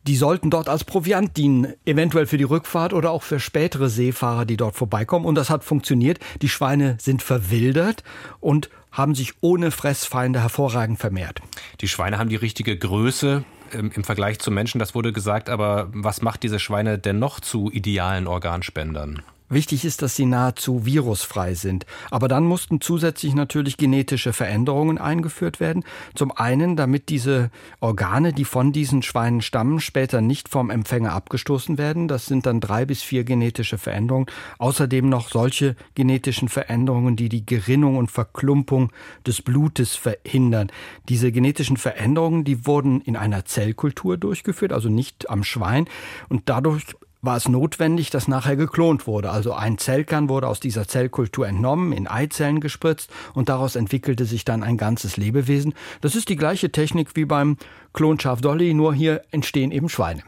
Die 0.06 0.16
sollten 0.16 0.50
dort 0.50 0.68
als 0.68 0.84
Proviant 0.84 1.36
dienen, 1.36 1.74
eventuell 1.84 2.26
für 2.26 2.38
die 2.38 2.44
Rückfahrt 2.44 2.94
oder 2.94 3.10
auch 3.10 3.22
für 3.22 3.38
spätere 3.38 3.90
Seefahrer, 3.90 4.46
die 4.46 4.56
dort 4.56 4.74
vorbeikommen. 4.74 5.26
Und 5.26 5.34
das 5.34 5.50
hat 5.50 5.62
funktioniert. 5.62 6.18
Die 6.40 6.48
Schweine 6.48 6.96
sind 7.00 7.22
verwildert 7.22 8.02
und 8.40 8.70
haben 8.92 9.14
sich 9.14 9.34
ohne 9.40 9.70
Fressfeinde 9.70 10.40
hervorragend 10.40 10.98
vermehrt. 10.98 11.40
Die 11.80 11.88
Schweine 11.88 12.18
haben 12.18 12.30
die 12.30 12.36
richtige 12.36 12.76
Größe 12.76 13.44
im, 13.72 13.92
im 13.92 14.04
Vergleich 14.04 14.38
zu 14.38 14.50
Menschen, 14.50 14.78
das 14.78 14.94
wurde 14.94 15.12
gesagt. 15.12 15.48
Aber 15.48 15.88
was 15.92 16.22
macht 16.22 16.42
diese 16.42 16.58
Schweine 16.58 16.98
denn 16.98 17.18
noch 17.18 17.40
zu 17.40 17.70
idealen 17.70 18.26
Organspendern? 18.26 19.22
Wichtig 19.50 19.84
ist, 19.84 20.00
dass 20.00 20.14
sie 20.14 20.26
nahezu 20.26 20.86
virusfrei 20.86 21.54
sind. 21.54 21.84
Aber 22.12 22.28
dann 22.28 22.44
mussten 22.44 22.80
zusätzlich 22.80 23.34
natürlich 23.34 23.76
genetische 23.76 24.32
Veränderungen 24.32 24.96
eingeführt 24.96 25.58
werden. 25.58 25.82
Zum 26.14 26.30
einen, 26.30 26.76
damit 26.76 27.08
diese 27.08 27.50
Organe, 27.80 28.32
die 28.32 28.44
von 28.44 28.70
diesen 28.72 29.02
Schweinen 29.02 29.42
stammen, 29.42 29.80
später 29.80 30.20
nicht 30.20 30.48
vom 30.48 30.70
Empfänger 30.70 31.12
abgestoßen 31.12 31.78
werden. 31.78 32.06
Das 32.06 32.26
sind 32.26 32.46
dann 32.46 32.60
drei 32.60 32.86
bis 32.86 33.02
vier 33.02 33.24
genetische 33.24 33.76
Veränderungen. 33.76 34.26
Außerdem 34.58 35.08
noch 35.08 35.28
solche 35.28 35.74
genetischen 35.96 36.48
Veränderungen, 36.48 37.16
die 37.16 37.28
die 37.28 37.44
Gerinnung 37.44 37.96
und 37.96 38.08
Verklumpung 38.08 38.92
des 39.26 39.42
Blutes 39.42 39.96
verhindern. 39.96 40.70
Diese 41.08 41.32
genetischen 41.32 41.76
Veränderungen, 41.76 42.44
die 42.44 42.66
wurden 42.66 43.00
in 43.00 43.16
einer 43.16 43.44
Zellkultur 43.44 44.16
durchgeführt, 44.16 44.72
also 44.72 44.88
nicht 44.88 45.28
am 45.28 45.42
Schwein. 45.42 45.88
Und 46.28 46.48
dadurch 46.48 46.84
war 47.22 47.36
es 47.36 47.48
notwendig, 47.48 48.10
dass 48.10 48.28
nachher 48.28 48.56
geklont 48.56 49.06
wurde. 49.06 49.30
Also 49.30 49.52
ein 49.52 49.78
Zellkern 49.78 50.28
wurde 50.28 50.48
aus 50.48 50.60
dieser 50.60 50.88
Zellkultur 50.88 51.46
entnommen, 51.46 51.92
in 51.92 52.06
Eizellen 52.06 52.60
gespritzt 52.60 53.10
und 53.34 53.48
daraus 53.48 53.76
entwickelte 53.76 54.24
sich 54.24 54.44
dann 54.44 54.62
ein 54.62 54.76
ganzes 54.76 55.16
Lebewesen. 55.16 55.74
Das 56.00 56.14
ist 56.14 56.28
die 56.28 56.36
gleiche 56.36 56.72
Technik 56.72 57.10
wie 57.14 57.24
beim 57.24 57.56
Klonschaf 57.92 58.40
Dolly, 58.40 58.74
nur 58.74 58.94
hier 58.94 59.22
entstehen 59.30 59.70
eben 59.70 59.88
Schweine. 59.88 60.22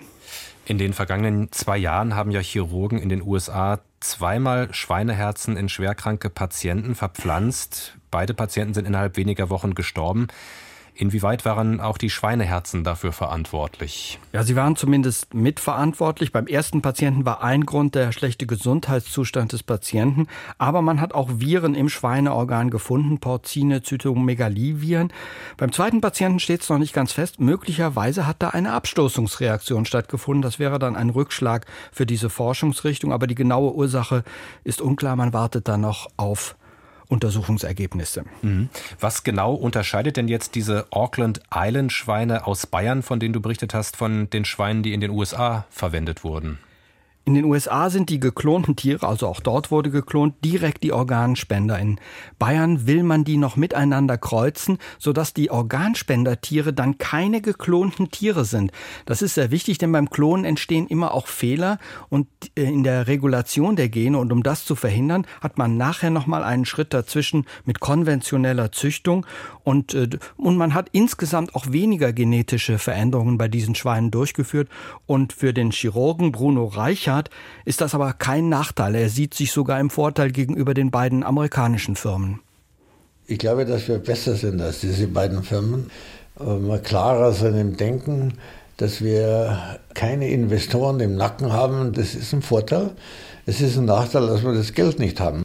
In 0.64 0.78
den 0.78 0.92
vergangenen 0.92 1.50
zwei 1.50 1.76
Jahren 1.76 2.14
haben 2.14 2.30
ja 2.30 2.40
Chirurgen 2.40 2.99
in 2.99 3.08
den 3.08 3.22
USA 3.22 3.80
zweimal 4.00 4.72
Schweineherzen 4.72 5.56
in 5.56 5.68
schwerkranke 5.68 6.30
Patienten 6.30 6.94
verpflanzt. 6.94 7.96
Beide 8.11 8.34
Patienten 8.34 8.75
sind 8.75 8.87
innerhalb 8.87 9.16
weniger 9.16 9.50
Wochen 9.50 9.75
gestorben. 9.75 10.28
Inwieweit 10.94 11.46
waren 11.46 11.80
auch 11.80 11.96
die 11.96 12.11
Schweineherzen 12.11 12.84
dafür 12.84 13.12
verantwortlich? 13.12 14.18
Ja, 14.32 14.42
sie 14.42 14.56
waren 14.56 14.76
zumindest 14.76 15.32
mitverantwortlich. 15.32 16.32
Beim 16.32 16.46
ersten 16.46 16.82
Patienten 16.82 17.25
war 17.25 17.42
ein 17.42 17.64
Grund 17.64 17.94
der 17.94 18.12
schlechte 18.12 18.46
Gesundheitszustand 18.46 19.52
des 19.52 19.62
Patienten. 19.62 20.26
Aber 20.58 20.82
man 20.82 21.00
hat 21.00 21.14
auch 21.14 21.30
Viren 21.40 21.75
im 21.75 21.88
Schweineorgan 21.88 22.68
gefunden, 22.68 23.20
Porcine 23.20 23.82
Zytomegalie-Viren. 23.82 25.12
Beim 25.56 25.72
zweiten 25.72 26.02
Patienten 26.02 26.40
steht 26.40 26.61
es 26.61 26.68
noch 26.68 26.78
nicht 26.78 26.92
ganz 26.92 27.12
fest. 27.12 27.40
Möglicherweise 27.40 28.26
hat 28.26 28.42
da 28.42 28.50
eine 28.50 28.75
Abstoßungsreaktion 28.75 29.87
stattgefunden. 29.87 30.42
Das 30.42 30.58
wäre 30.58 30.78
dann 30.78 30.94
ein 30.94 31.08
Rückschlag 31.08 31.64
für 31.90 32.04
diese 32.04 32.28
Forschungsrichtung. 32.28 33.12
Aber 33.12 33.26
die 33.26 33.34
genaue 33.34 33.75
Ursache 33.75 34.25
ist 34.62 34.82
unklar. 34.82 35.16
Man 35.16 35.32
wartet 35.32 35.68
da 35.68 35.78
noch 35.78 36.11
auf 36.18 36.54
Untersuchungsergebnisse. 37.09 38.25
Mhm. 38.42 38.68
Was 39.00 39.25
genau 39.25 39.54
unterscheidet 39.54 40.16
denn 40.16 40.28
jetzt 40.28 40.54
diese 40.54 40.87
Auckland 40.90 41.40
Island 41.54 41.92
Schweine 41.92 42.47
aus 42.47 42.66
Bayern, 42.66 43.02
von 43.02 43.21
denen 43.21 43.32
du 43.32 43.40
berichtet 43.40 43.75
hast, 43.75 43.97
von 43.97 44.30
den 44.30 44.44
Schweinen, 44.44 44.82
die 44.82 44.92
in 44.92 45.00
den 45.00 45.11
USA 45.11 45.66
verwendet 45.71 46.25
wurden? 46.25 46.59
In 47.25 47.35
den 47.35 47.45
USA 47.45 47.88
sind 47.88 48.11
die 48.11 48.19
geklonten 48.19 48.75
Tiere, 48.75 49.07
also 49.07 49.29
auch 49.29 49.38
dort 49.38 49.71
wurde 49.71 49.91
geklont, 49.91 50.35
direkt 50.45 50.83
die 50.83 50.91
Organspender. 50.91 51.79
In 51.79 52.00
Bayern 52.41 52.88
will 52.88 53.05
man 53.05 53.23
die 53.23 53.37
noch 53.37 53.55
miteinander 53.55 54.19
kreuzen, 54.19 54.79
sodass 54.99 55.33
die 55.33 55.49
Organspendertiere 55.49 56.73
dann 56.73 56.99
keine 56.99 57.41
geklonten 57.41 58.11
Tiere 58.11 58.45
sind. 58.45 58.73
Das 59.07 59.23
ist 59.23 59.35
sehr 59.35 59.52
wichtig, 59.52 59.79
denn 59.79 59.93
beim 59.93 60.11
Klonen 60.11 60.45
entstehen 60.45 60.88
immer 60.88 61.14
auch 61.14 61.29
Fehler 61.29 61.79
und 62.09 62.26
äh, 62.57 62.64
in 62.64 62.83
der 62.83 63.07
Regulation 63.07 63.76
der 63.76 63.88
Gene. 63.88 64.19
Und 64.19 64.33
um 64.33 64.43
das 64.43 64.64
zu 64.64 64.75
verhindern, 64.75 65.25
hat 65.41 65.59
man 65.59 65.76
nachher 65.76 66.11
nochmal 66.11 66.43
einen 66.43 66.64
Schritt 66.64 66.93
dazwischen 66.93 67.47
mit 67.64 67.79
konventioneller 67.79 68.73
Züchtung. 68.73 69.26
Und, 69.62 69.95
äh, 69.95 70.09
und 70.37 70.57
man 70.57 70.75
hat 70.75 70.88
insgesamt 70.91 71.55
auch 71.55 71.71
weniger 71.71 72.12
genetische 72.12 72.81
Veränderungen 72.81 73.38
bei 73.38 73.47
diesen 73.47 73.76
Schweinen 73.76 74.11
durchgeführt. 74.11 74.69
Und 75.07 75.33
für 75.33 75.55
den 75.55 75.71
Chirurgen 75.71 76.33
Bruno 76.33 76.64
Reicher 76.64 77.12
Richard 77.12 77.31
ist 77.64 77.81
das 77.81 77.95
aber 77.95 78.12
kein 78.12 78.49
Nachteil. 78.49 78.95
Er 78.95 79.09
sieht 79.09 79.35
sich 79.35 79.52
sogar 79.52 79.78
im 79.81 79.90
Vorteil 79.90 80.31
gegenüber 80.31 80.75
den 80.75 80.90
beiden 80.90 81.23
amerikanischen 81.25 81.97
Firmen. 81.97 82.40
Ich 83.26 83.38
glaube, 83.38 83.64
dass 83.66 83.88
wir 83.88 83.99
besser 83.99 84.35
sind 84.35 84.61
als 84.61 84.81
diese 84.81 85.07
beiden 85.07 85.42
Firmen. 85.42 85.90
Wir 86.38 86.78
klarer 86.78 87.33
sind 87.33 87.59
im 87.59 87.76
Denken, 87.76 88.35
dass 88.78 89.02
wir 89.02 89.78
keine 89.95 90.28
Investoren 90.28 91.00
im 91.00 91.16
Nacken 91.16 91.52
haben. 91.52 91.92
Das 91.92 92.14
ist 92.14 92.33
ein 92.33 92.42
Vorteil. 92.42 92.90
Es 93.47 93.61
ist 93.61 93.76
ein 93.76 93.85
Nachteil, 93.85 94.26
dass 94.26 94.42
wir 94.42 94.54
das 94.54 94.73
Geld 94.73 94.99
nicht 94.99 95.21
haben. 95.21 95.42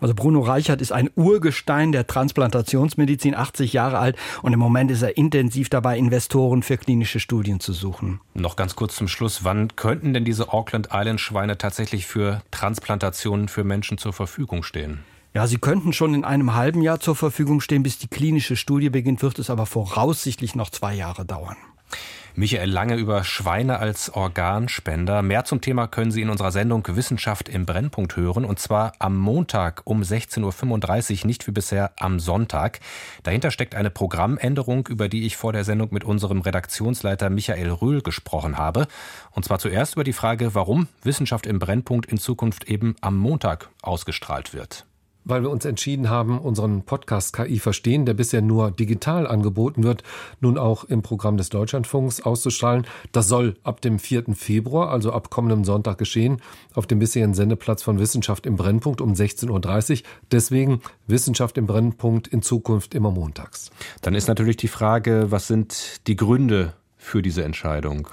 Also 0.00 0.14
Bruno 0.14 0.40
Reichert 0.40 0.80
ist 0.80 0.92
ein 0.92 1.10
Urgestein 1.16 1.92
der 1.92 2.06
Transplantationsmedizin, 2.06 3.34
80 3.34 3.72
Jahre 3.72 3.98
alt 3.98 4.16
und 4.42 4.52
im 4.52 4.58
Moment 4.60 4.90
ist 4.90 5.02
er 5.02 5.16
intensiv 5.16 5.68
dabei, 5.68 5.98
Investoren 5.98 6.62
für 6.62 6.76
klinische 6.76 7.20
Studien 7.20 7.60
zu 7.60 7.72
suchen. 7.72 8.20
Noch 8.34 8.56
ganz 8.56 8.76
kurz 8.76 8.96
zum 8.96 9.08
Schluss, 9.08 9.44
wann 9.44 9.74
könnten 9.74 10.14
denn 10.14 10.24
diese 10.24 10.52
Auckland 10.52 10.88
Island 10.92 11.20
Schweine 11.20 11.58
tatsächlich 11.58 12.06
für 12.06 12.42
Transplantationen 12.50 13.48
für 13.48 13.64
Menschen 13.64 13.98
zur 13.98 14.12
Verfügung 14.12 14.62
stehen? 14.62 15.00
Ja, 15.34 15.46
sie 15.46 15.58
könnten 15.58 15.92
schon 15.92 16.14
in 16.14 16.24
einem 16.24 16.54
halben 16.54 16.80
Jahr 16.82 17.00
zur 17.00 17.14
Verfügung 17.14 17.60
stehen, 17.60 17.82
bis 17.82 17.98
die 17.98 18.08
klinische 18.08 18.56
Studie 18.56 18.90
beginnt, 18.90 19.22
wird 19.22 19.38
es 19.38 19.50
aber 19.50 19.66
voraussichtlich 19.66 20.54
noch 20.54 20.70
zwei 20.70 20.94
Jahre 20.94 21.24
dauern. 21.24 21.56
Michael 22.38 22.70
Lange 22.70 22.94
über 22.94 23.24
Schweine 23.24 23.80
als 23.80 24.14
Organspender. 24.14 25.22
Mehr 25.22 25.44
zum 25.44 25.60
Thema 25.60 25.88
können 25.88 26.12
Sie 26.12 26.22
in 26.22 26.30
unserer 26.30 26.52
Sendung 26.52 26.86
Wissenschaft 26.86 27.48
im 27.48 27.66
Brennpunkt 27.66 28.14
hören. 28.14 28.44
Und 28.44 28.60
zwar 28.60 28.92
am 29.00 29.16
Montag 29.16 29.82
um 29.82 30.02
16.35 30.02 31.22
Uhr, 31.22 31.26
nicht 31.26 31.48
wie 31.48 31.50
bisher 31.50 31.90
am 31.96 32.20
Sonntag. 32.20 32.78
Dahinter 33.24 33.50
steckt 33.50 33.74
eine 33.74 33.90
Programmänderung, 33.90 34.86
über 34.86 35.08
die 35.08 35.26
ich 35.26 35.36
vor 35.36 35.52
der 35.52 35.64
Sendung 35.64 35.88
mit 35.90 36.04
unserem 36.04 36.40
Redaktionsleiter 36.40 37.28
Michael 37.28 37.70
Rühl 37.70 38.02
gesprochen 38.02 38.56
habe. 38.56 38.86
Und 39.32 39.44
zwar 39.44 39.58
zuerst 39.58 39.94
über 39.94 40.04
die 40.04 40.12
Frage, 40.12 40.54
warum 40.54 40.86
Wissenschaft 41.02 41.44
im 41.44 41.58
Brennpunkt 41.58 42.06
in 42.06 42.18
Zukunft 42.18 42.68
eben 42.70 42.94
am 43.00 43.16
Montag 43.16 43.68
ausgestrahlt 43.82 44.54
wird 44.54 44.86
weil 45.28 45.42
wir 45.42 45.50
uns 45.50 45.64
entschieden 45.64 46.10
haben, 46.10 46.38
unseren 46.38 46.82
Podcast 46.82 47.34
KI 47.34 47.58
verstehen, 47.58 48.06
der 48.06 48.14
bisher 48.14 48.42
nur 48.42 48.70
digital 48.70 49.26
angeboten 49.26 49.84
wird, 49.84 50.02
nun 50.40 50.58
auch 50.58 50.84
im 50.84 51.02
Programm 51.02 51.36
des 51.36 51.50
Deutschlandfunks 51.50 52.20
auszustrahlen. 52.20 52.86
Das 53.12 53.28
soll 53.28 53.54
ab 53.62 53.80
dem 53.80 53.98
4. 53.98 54.34
Februar, 54.34 54.90
also 54.90 55.12
ab 55.12 55.30
kommendem 55.30 55.64
Sonntag 55.64 55.98
geschehen, 55.98 56.40
auf 56.74 56.86
dem 56.86 56.98
bisherigen 56.98 57.34
Sendeplatz 57.34 57.82
von 57.82 57.98
Wissenschaft 57.98 58.46
im 58.46 58.56
Brennpunkt 58.56 59.00
um 59.00 59.12
16.30 59.12 59.90
Uhr. 60.02 60.08
Deswegen 60.32 60.80
Wissenschaft 61.06 61.58
im 61.58 61.66
Brennpunkt 61.66 62.28
in 62.28 62.42
Zukunft 62.42 62.94
immer 62.94 63.10
montags. 63.10 63.70
Dann 64.02 64.14
ist 64.14 64.28
natürlich 64.28 64.56
die 64.56 64.68
Frage, 64.68 65.30
was 65.30 65.46
sind 65.46 66.06
die 66.06 66.16
Gründe 66.16 66.72
für 66.98 67.22
diese 67.22 67.44
Entscheidung? 67.44 68.08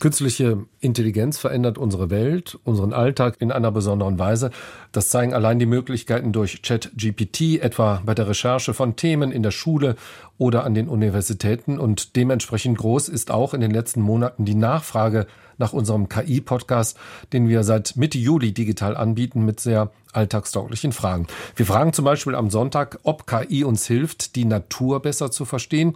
Künstliche 0.00 0.66
Intelligenz 0.80 1.38
verändert 1.38 1.78
unsere 1.78 2.10
Welt, 2.10 2.58
unseren 2.64 2.92
Alltag 2.92 3.36
in 3.38 3.50
einer 3.50 3.70
besonderen 3.70 4.18
Weise. 4.18 4.50
Das 4.92 5.08
zeigen 5.08 5.32
allein 5.32 5.58
die 5.58 5.66
Möglichkeiten 5.66 6.32
durch 6.32 6.60
ChatGPT, 6.60 7.60
etwa 7.62 8.02
bei 8.04 8.14
der 8.14 8.28
Recherche 8.28 8.74
von 8.74 8.96
Themen 8.96 9.32
in 9.32 9.42
der 9.42 9.52
Schule 9.52 9.96
oder 10.36 10.64
an 10.64 10.74
den 10.74 10.88
Universitäten. 10.88 11.78
Und 11.78 12.16
dementsprechend 12.16 12.76
groß 12.76 13.08
ist 13.08 13.30
auch 13.30 13.54
in 13.54 13.60
den 13.60 13.70
letzten 13.70 14.02
Monaten 14.02 14.44
die 14.44 14.56
Nachfrage 14.56 15.26
nach 15.58 15.72
unserem 15.72 16.08
KI-Podcast, 16.08 16.98
den 17.32 17.48
wir 17.48 17.62
seit 17.62 17.96
Mitte 17.96 18.18
Juli 18.18 18.52
digital 18.52 18.96
anbieten 18.96 19.44
mit 19.44 19.60
sehr 19.60 19.90
alltagstauglichen 20.12 20.92
Fragen. 20.92 21.26
Wir 21.56 21.66
fragen 21.66 21.92
zum 21.92 22.04
Beispiel 22.04 22.34
am 22.34 22.50
Sonntag, 22.50 22.98
ob 23.02 23.26
KI 23.26 23.64
uns 23.64 23.86
hilft, 23.86 24.36
die 24.36 24.44
Natur 24.44 25.00
besser 25.00 25.30
zu 25.30 25.44
verstehen. 25.44 25.94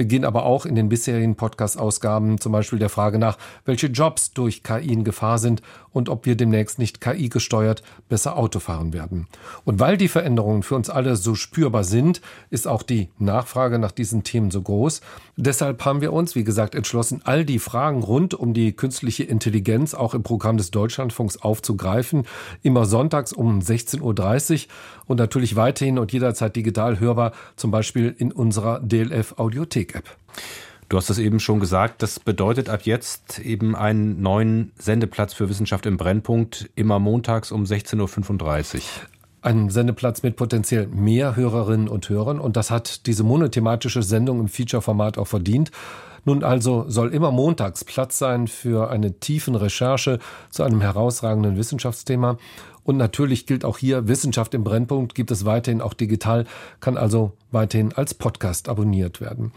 Wir 0.00 0.06
gehen 0.06 0.24
aber 0.24 0.46
auch 0.46 0.64
in 0.64 0.76
den 0.76 0.88
bisherigen 0.88 1.34
Podcast-Ausgaben 1.34 2.40
zum 2.40 2.52
Beispiel 2.52 2.78
der 2.78 2.88
Frage 2.88 3.18
nach, 3.18 3.36
welche 3.66 3.88
Jobs 3.88 4.32
durch 4.32 4.62
KI 4.62 4.94
in 4.94 5.04
Gefahr 5.04 5.36
sind 5.36 5.60
und 5.92 6.08
ob 6.08 6.24
wir 6.24 6.36
demnächst 6.36 6.78
nicht 6.78 7.02
KI 7.02 7.28
gesteuert 7.28 7.82
besser 8.08 8.38
Auto 8.38 8.60
fahren 8.60 8.94
werden. 8.94 9.28
Und 9.66 9.78
weil 9.78 9.98
die 9.98 10.08
Veränderungen 10.08 10.62
für 10.62 10.74
uns 10.74 10.88
alle 10.88 11.16
so 11.16 11.34
spürbar 11.34 11.84
sind, 11.84 12.22
ist 12.48 12.66
auch 12.66 12.82
die 12.82 13.10
Nachfrage 13.18 13.78
nach 13.78 13.92
diesen 13.92 14.24
Themen 14.24 14.50
so 14.50 14.62
groß. 14.62 15.02
Deshalb 15.36 15.84
haben 15.84 16.00
wir 16.00 16.14
uns, 16.14 16.34
wie 16.34 16.44
gesagt, 16.44 16.74
entschlossen, 16.74 17.20
all 17.24 17.44
die 17.44 17.58
Fragen 17.58 18.02
rund 18.02 18.32
um 18.32 18.54
die 18.54 18.72
künstliche 18.72 19.24
Intelligenz 19.24 19.92
auch 19.92 20.14
im 20.14 20.22
Programm 20.22 20.56
des 20.56 20.70
Deutschlandfunks 20.70 21.36
aufzugreifen. 21.38 22.24
Immer 22.62 22.86
sonntags 22.86 23.32
um 23.32 23.58
16.30 23.58 24.00
Uhr 24.00 24.72
und 25.06 25.18
natürlich 25.18 25.56
weiterhin 25.56 25.98
und 25.98 26.12
jederzeit 26.12 26.56
digital 26.56 27.00
hörbar, 27.00 27.32
zum 27.56 27.70
Beispiel 27.70 28.14
in 28.16 28.32
unserer 28.32 28.80
DLF 28.80 29.34
Audiothek 29.38 29.89
App. 29.94 30.04
Du 30.90 30.96
hast 30.96 31.08
es 31.08 31.18
eben 31.18 31.38
schon 31.38 31.60
gesagt, 31.60 32.02
das 32.02 32.18
bedeutet 32.18 32.68
ab 32.68 32.80
jetzt 32.82 33.38
eben 33.38 33.76
einen 33.76 34.20
neuen 34.22 34.72
Sendeplatz 34.76 35.32
für 35.32 35.48
Wissenschaft 35.48 35.86
im 35.86 35.96
Brennpunkt, 35.96 36.68
immer 36.74 36.98
montags 36.98 37.52
um 37.52 37.62
16.35 37.62 38.76
Uhr. 38.76 38.82
Ein 39.42 39.70
Sendeplatz 39.70 40.24
mit 40.24 40.34
potenziell 40.34 40.88
mehr 40.88 41.36
Hörerinnen 41.36 41.88
und 41.88 42.08
Hörern 42.08 42.40
und 42.40 42.56
das 42.56 42.72
hat 42.72 43.06
diese 43.06 43.22
monothematische 43.22 44.02
Sendung 44.02 44.40
im 44.40 44.48
Feature-Format 44.48 45.16
auch 45.16 45.28
verdient. 45.28 45.70
Nun 46.24 46.42
also 46.42 46.84
soll 46.88 47.14
immer 47.14 47.30
montags 47.30 47.84
Platz 47.84 48.18
sein 48.18 48.48
für 48.48 48.90
eine 48.90 49.18
tiefen 49.20 49.54
Recherche 49.54 50.18
zu 50.50 50.64
einem 50.64 50.80
herausragenden 50.80 51.56
Wissenschaftsthema 51.56 52.36
und 52.84 52.96
natürlich 52.96 53.46
gilt 53.46 53.64
auch 53.64 53.78
hier, 53.78 54.08
Wissenschaft 54.08 54.54
im 54.54 54.64
Brennpunkt 54.64 55.14
gibt 55.14 55.30
es 55.30 55.44
weiterhin 55.44 55.80
auch 55.80 55.94
digital, 55.94 56.46
kann 56.80 56.96
also 56.96 57.32
weiterhin 57.50 57.92
als 57.92 58.14
Podcast 58.14 58.68
abonniert 58.68 59.20
werden. 59.20 59.52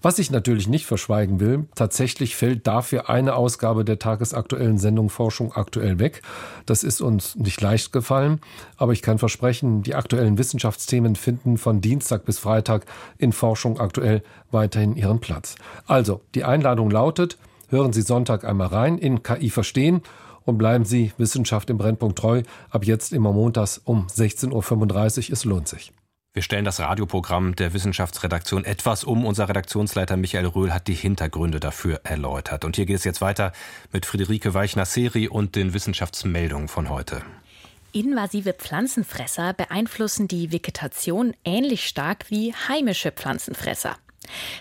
Was 0.00 0.18
ich 0.18 0.30
natürlich 0.30 0.68
nicht 0.68 0.86
verschweigen 0.86 1.40
will, 1.40 1.66
tatsächlich 1.74 2.36
fällt 2.36 2.66
dafür 2.66 3.10
eine 3.10 3.34
Ausgabe 3.34 3.84
der 3.84 3.98
tagesaktuellen 3.98 4.78
Sendung 4.78 5.10
Forschung 5.10 5.52
aktuell 5.52 5.98
weg. 5.98 6.22
Das 6.66 6.84
ist 6.84 7.00
uns 7.00 7.36
nicht 7.36 7.60
leicht 7.60 7.92
gefallen, 7.92 8.40
aber 8.76 8.92
ich 8.92 9.02
kann 9.02 9.18
versprechen, 9.18 9.82
die 9.82 9.94
aktuellen 9.94 10.38
Wissenschaftsthemen 10.38 11.16
finden 11.16 11.58
von 11.58 11.80
Dienstag 11.80 12.24
bis 12.24 12.38
Freitag 12.38 12.86
in 13.18 13.32
Forschung 13.32 13.80
aktuell 13.80 14.22
weiterhin 14.50 14.94
ihren 14.94 15.20
Platz. 15.20 15.56
Also, 15.86 16.20
die 16.34 16.44
Einladung 16.44 16.90
lautet, 16.90 17.38
hören 17.68 17.92
Sie 17.92 18.02
Sonntag 18.02 18.44
einmal 18.44 18.68
rein 18.68 18.98
in 18.98 19.22
KI 19.22 19.50
verstehen 19.50 20.02
und 20.48 20.58
bleiben 20.58 20.84
Sie 20.84 21.12
Wissenschaft 21.18 21.70
im 21.70 21.78
Brennpunkt 21.78 22.18
treu. 22.18 22.42
Ab 22.70 22.84
jetzt 22.84 23.12
immer 23.12 23.32
montags 23.32 23.80
um 23.84 24.06
16.35 24.06 25.28
Uhr. 25.28 25.32
Es 25.32 25.44
lohnt 25.44 25.68
sich. 25.68 25.92
Wir 26.34 26.42
stellen 26.42 26.64
das 26.64 26.78
Radioprogramm 26.78 27.56
der 27.56 27.72
Wissenschaftsredaktion 27.72 28.64
etwas 28.64 29.02
um. 29.04 29.24
Unser 29.24 29.48
Redaktionsleiter 29.48 30.16
Michael 30.16 30.46
Röhl 30.46 30.72
hat 30.72 30.86
die 30.86 30.94
Hintergründe 30.94 31.58
dafür 31.58 32.00
erläutert. 32.04 32.64
Und 32.64 32.76
hier 32.76 32.86
geht 32.86 32.96
es 32.96 33.04
jetzt 33.04 33.20
weiter 33.20 33.52
mit 33.92 34.06
Friederike 34.06 34.54
Weichner-Seri 34.54 35.28
und 35.28 35.56
den 35.56 35.74
Wissenschaftsmeldungen 35.74 36.68
von 36.68 36.90
heute. 36.90 37.22
Invasive 37.92 38.52
Pflanzenfresser 38.52 39.54
beeinflussen 39.54 40.28
die 40.28 40.52
Vegetation 40.52 41.34
ähnlich 41.44 41.88
stark 41.88 42.26
wie 42.30 42.52
heimische 42.68 43.10
Pflanzenfresser. 43.10 43.96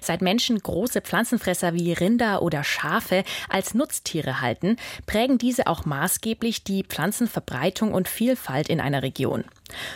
Seit 0.02 0.22
Menschen 0.22 0.60
große 0.60 1.02
Pflanzenfresser 1.02 1.74
wie 1.74 1.94
Rinder 1.94 2.42
oder 2.42 2.64
Schafe 2.64 3.24
als 3.50 3.74
Nutztiere 3.74 4.42
halten, 4.42 4.78
prägen 5.06 5.38
diese 5.38 5.68
auch 5.68 5.86
maßgeblich 5.86 6.64
die 6.64 6.84
Pflanzenverbreitung 6.84 7.94
und 7.94 8.08
Vielfalt 8.08 8.70
in 8.70 8.80
einer 8.80 9.04
Region. 9.04 9.44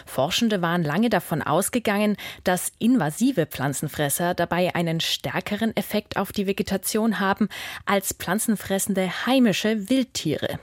Forschende 0.06 0.62
waren 0.62 0.84
lange 0.84 1.10
davon 1.10 1.42
ausgegangen, 1.42 2.18
dass 2.44 2.72
invasive 2.80 3.46
Pflanzenfresser 3.46 4.34
dabei 4.34 4.76
einen 4.76 5.00
stärkeren 5.00 5.76
Effekt 5.76 6.18
auf 6.18 6.32
die 6.32 6.48
Vegetation 6.48 7.20
haben 7.20 7.48
als 7.86 8.14
pflanzenfressende 8.14 9.26
heimische 9.26 9.90
Wildtiere. 9.90 10.60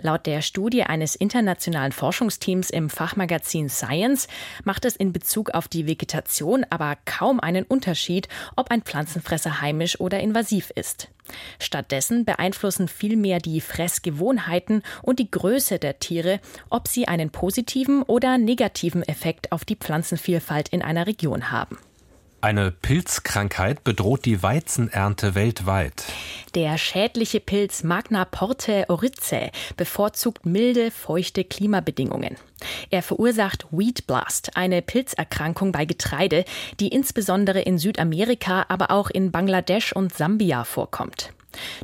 Laut 0.00 0.26
der 0.26 0.42
Studie 0.42 0.82
eines 0.82 1.14
internationalen 1.14 1.92
Forschungsteams 1.92 2.70
im 2.70 2.90
Fachmagazin 2.90 3.68
Science 3.68 4.28
macht 4.64 4.84
es 4.84 4.96
in 4.96 5.12
Bezug 5.12 5.50
auf 5.50 5.68
die 5.68 5.86
Vegetation 5.86 6.64
aber 6.70 6.96
kaum 7.04 7.40
einen 7.40 7.64
Unterschied, 7.64 8.28
ob 8.56 8.70
ein 8.70 8.82
Pflanzenfresser 8.82 9.60
heimisch 9.60 10.00
oder 10.00 10.20
invasiv 10.20 10.70
ist. 10.74 11.08
Stattdessen 11.58 12.24
beeinflussen 12.24 12.88
vielmehr 12.88 13.38
die 13.38 13.60
Fressgewohnheiten 13.60 14.82
und 15.02 15.18
die 15.18 15.30
Größe 15.30 15.78
der 15.78 15.98
Tiere, 15.98 16.40
ob 16.70 16.88
sie 16.88 17.08
einen 17.08 17.30
positiven 17.30 18.02
oder 18.02 18.38
negativen 18.38 19.02
Effekt 19.02 19.52
auf 19.52 19.64
die 19.64 19.76
Pflanzenvielfalt 19.76 20.68
in 20.68 20.82
einer 20.82 21.06
Region 21.06 21.50
haben. 21.50 21.78
Eine 22.44 22.72
Pilzkrankheit 22.72 23.84
bedroht 23.84 24.24
die 24.24 24.42
Weizenernte 24.42 25.36
weltweit. 25.36 26.02
Der 26.56 26.76
schädliche 26.76 27.38
Pilz 27.38 27.84
Magna 27.84 28.24
Porte 28.24 28.86
Oryzae 28.88 29.52
bevorzugt 29.76 30.44
milde, 30.44 30.90
feuchte 30.90 31.44
Klimabedingungen. 31.44 32.34
Er 32.90 33.04
verursacht 33.04 33.68
Wheat 33.70 34.08
Blast, 34.08 34.56
eine 34.56 34.82
Pilzerkrankung 34.82 35.70
bei 35.70 35.84
Getreide, 35.84 36.44
die 36.80 36.88
insbesondere 36.88 37.60
in 37.60 37.78
Südamerika, 37.78 38.66
aber 38.66 38.90
auch 38.90 39.08
in 39.08 39.30
Bangladesch 39.30 39.92
und 39.92 40.12
Sambia 40.12 40.64
vorkommt. 40.64 41.32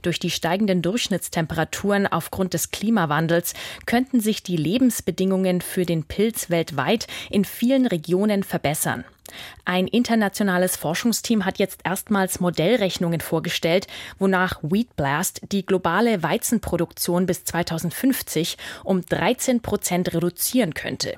Durch 0.03 0.19
die 0.19 0.31
steigenden 0.31 0.83
Durchschnittstemperaturen 0.83 2.09
aufgrund 2.09 2.53
des 2.53 2.73
Klimawandels 2.73 3.55
könnten 3.87 4.19
sich 4.19 4.43
die 4.43 4.57
Lebensbedingungen 4.57 5.61
für 5.61 5.85
den 5.85 6.03
Pilz 6.03 6.51
weltweit 6.51 7.07
in 7.31 7.45
vielen 7.45 7.87
Regionen 7.87 8.43
verbessern. 8.43 9.05
Ein 9.65 9.87
internationales 9.87 10.77
Forschungsteam 10.77 11.45
hat 11.45 11.59
jetzt 11.59 11.81
erstmals 11.85 12.41
Modellrechnungen 12.41 13.21
vorgestellt, 13.21 13.87
wonach 14.19 14.59
Wheat 14.63 14.97
Blast 14.97 15.41
die 15.53 15.65
globale 15.65 16.23
Weizenproduktion 16.23 17.27
bis 17.27 17.45
2050 17.45 18.57
um 18.85 19.05
13 19.05 19.61
Prozent 19.61 20.13
reduzieren 20.15 20.75
könnte. 20.75 21.17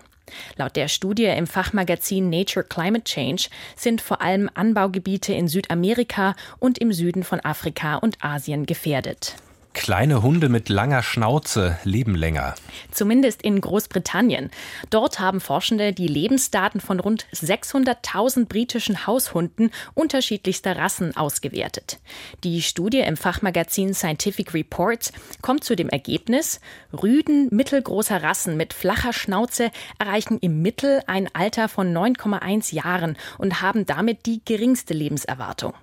Laut 0.57 0.77
der 0.77 0.89
Studie 0.89 1.25
im 1.25 1.47
Fachmagazin 1.47 2.31
Nature 2.31 2.65
Climate 2.65 3.05
Change 3.05 3.49
sind 3.77 4.01
vor 4.01 4.21
allem 4.21 4.49
Anbaugebiete 4.55 5.33
in 5.33 5.49
Südamerika 5.49 6.35
und 6.59 6.79
im 6.79 6.93
Süden 6.93 7.25
von 7.25 7.41
Afrika 7.41 7.97
und 7.97 8.23
Asien 8.25 8.67
gefährdet. 8.67 9.35
Kleine 9.73 10.23
Hunde 10.23 10.49
mit 10.49 10.69
langer 10.69 11.03
Schnauze 11.03 11.79
leben 11.85 12.17
länger. 12.17 12.57
Zumindest 12.91 13.41
in 13.43 13.61
Großbritannien. 13.61 14.51
Dort 14.91 15.21
haben 15.21 15.41
Forschende 15.41 15.93
die 15.93 16.09
Lebensdaten 16.09 16.81
von 16.81 16.99
rund 16.99 17.27
600.000 17.33 18.47
britischen 18.47 19.07
Haushunden 19.07 19.71
unterschiedlichster 19.95 20.77
Rassen 20.77 21.17
ausgewertet. 21.17 22.01
Die 22.43 22.63
Studie 22.63 22.99
im 22.99 23.17
Fachmagazin 23.17 23.95
Scientific 23.95 24.55
Reports 24.55 25.13
kommt 25.41 25.63
zu 25.63 25.77
dem 25.77 25.89
Ergebnis, 25.89 26.61
Rüden 26.93 27.49
mittelgroßer 27.51 28.23
Rassen 28.23 28.57
mit 28.57 28.75
flacher 28.75 29.13
Schnauze 29.13 29.71
erreichen 29.99 30.39
im 30.41 30.63
Mittel 30.63 31.01
ein 31.07 31.29
Alter 31.33 31.69
von 31.69 31.97
9,1 31.97 32.75
Jahren 32.75 33.17
und 33.39 33.63
haben 33.63 33.87
damit 33.87 34.27
die 34.27 34.43
geringste 34.45 34.95
Lebenserwartung. 34.95 35.75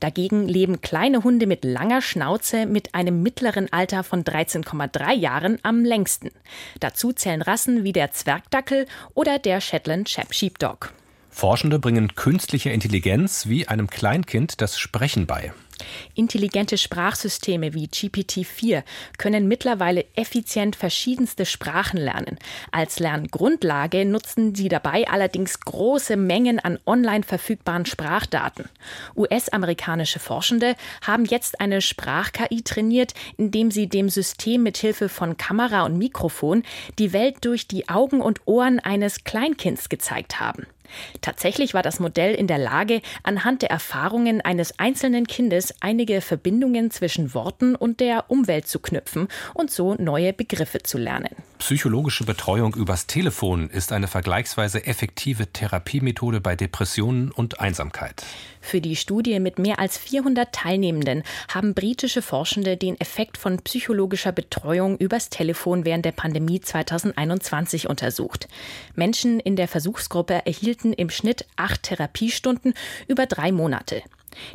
Dagegen 0.00 0.48
leben 0.48 0.80
kleine 0.80 1.22
Hunde 1.22 1.46
mit 1.46 1.64
langer 1.64 2.00
Schnauze 2.00 2.66
mit 2.66 2.94
einem 2.94 3.22
mittleren 3.22 3.35
Alter 3.70 4.02
von 4.02 4.24
13,3 4.24 5.12
Jahren 5.12 5.58
am 5.62 5.84
längsten. 5.84 6.30
Dazu 6.80 7.12
zählen 7.12 7.42
Rassen 7.42 7.84
wie 7.84 7.92
der 7.92 8.12
Zwergdackel 8.12 8.86
oder 9.14 9.38
der 9.38 9.60
Shetland 9.60 10.08
Sheepdog. 10.08 10.92
Forschende 11.30 11.78
bringen 11.78 12.14
künstliche 12.14 12.70
Intelligenz 12.70 13.46
wie 13.46 13.68
einem 13.68 13.88
Kleinkind 13.88 14.62
das 14.62 14.78
Sprechen 14.78 15.26
bei. 15.26 15.52
Intelligente 16.14 16.78
Sprachsysteme 16.78 17.74
wie 17.74 17.86
GPT-4 17.86 18.82
können 19.18 19.48
mittlerweile 19.48 20.04
effizient 20.14 20.76
verschiedenste 20.76 21.46
Sprachen 21.46 21.98
lernen. 21.98 22.38
Als 22.72 22.98
Lerngrundlage 22.98 24.04
nutzen 24.04 24.54
sie 24.54 24.68
dabei 24.68 25.06
allerdings 25.08 25.60
große 25.60 26.16
Mengen 26.16 26.58
an 26.58 26.78
online 26.86 27.24
verfügbaren 27.24 27.86
Sprachdaten. 27.86 28.66
US-amerikanische 29.16 30.18
Forschende 30.18 30.76
haben 31.06 31.24
jetzt 31.24 31.60
eine 31.60 31.80
Sprach-KI 31.80 32.62
trainiert, 32.62 33.14
indem 33.36 33.70
sie 33.70 33.88
dem 33.88 34.08
System 34.08 34.62
mithilfe 34.62 35.08
von 35.08 35.36
Kamera 35.36 35.84
und 35.84 35.98
Mikrofon 35.98 36.62
die 36.98 37.12
Welt 37.12 37.44
durch 37.44 37.66
die 37.68 37.88
Augen 37.88 38.20
und 38.20 38.40
Ohren 38.46 38.80
eines 38.80 39.24
Kleinkinds 39.24 39.88
gezeigt 39.88 40.40
haben. 40.40 40.66
Tatsächlich 41.20 41.74
war 41.74 41.82
das 41.82 42.00
Modell 42.00 42.34
in 42.34 42.46
der 42.46 42.58
Lage, 42.58 43.00
anhand 43.22 43.62
der 43.62 43.70
Erfahrungen 43.70 44.40
eines 44.40 44.78
einzelnen 44.78 45.26
Kindes 45.26 45.74
einige 45.80 46.20
Verbindungen 46.20 46.90
zwischen 46.90 47.34
Worten 47.34 47.74
und 47.74 48.00
der 48.00 48.30
Umwelt 48.30 48.66
zu 48.66 48.78
knüpfen 48.78 49.28
und 49.54 49.70
so 49.70 49.94
neue 49.94 50.32
Begriffe 50.32 50.82
zu 50.82 50.98
lernen. 50.98 51.34
Psychologische 51.58 52.24
Betreuung 52.24 52.74
übers 52.74 53.06
Telefon 53.06 53.70
ist 53.70 53.90
eine 53.90 54.08
vergleichsweise 54.08 54.86
effektive 54.86 55.46
Therapiemethode 55.46 56.40
bei 56.40 56.54
Depressionen 56.54 57.32
und 57.32 57.60
Einsamkeit. 57.60 58.24
Für 58.60 58.80
die 58.80 58.94
Studie 58.94 59.40
mit 59.40 59.58
mehr 59.58 59.78
als 59.78 59.96
400 59.96 60.52
Teilnehmenden 60.52 61.22
haben 61.48 61.74
britische 61.74 62.20
Forschende 62.20 62.76
den 62.76 63.00
Effekt 63.00 63.38
von 63.38 63.58
psychologischer 63.62 64.32
Betreuung 64.32 64.98
übers 64.98 65.30
Telefon 65.30 65.84
während 65.84 66.04
der 66.04 66.12
Pandemie 66.12 66.60
2021 66.60 67.88
untersucht. 67.88 68.48
Menschen 68.94 69.40
in 69.40 69.56
der 69.56 69.66
Versuchsgruppe 69.66 70.44
erhielten 70.44 70.92
im 70.92 71.10
Schnitt 71.10 71.46
acht 71.56 71.84
Therapiestunden 71.84 72.74
über 73.08 73.26
drei 73.26 73.50
Monate. 73.50 74.02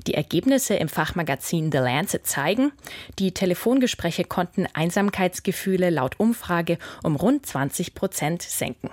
Die 0.07 0.13
Ergebnisse 0.13 0.75
im 0.75 0.89
Fachmagazin 0.89 1.71
The 1.71 1.79
Lancet 1.79 2.25
zeigen, 2.25 2.71
die 3.19 3.33
Telefongespräche 3.33 4.23
konnten 4.23 4.67
Einsamkeitsgefühle 4.73 5.89
laut 5.89 6.19
Umfrage 6.19 6.77
um 7.03 7.15
rund 7.15 7.45
20 7.45 7.93
Prozent 7.93 8.41
senken. 8.41 8.89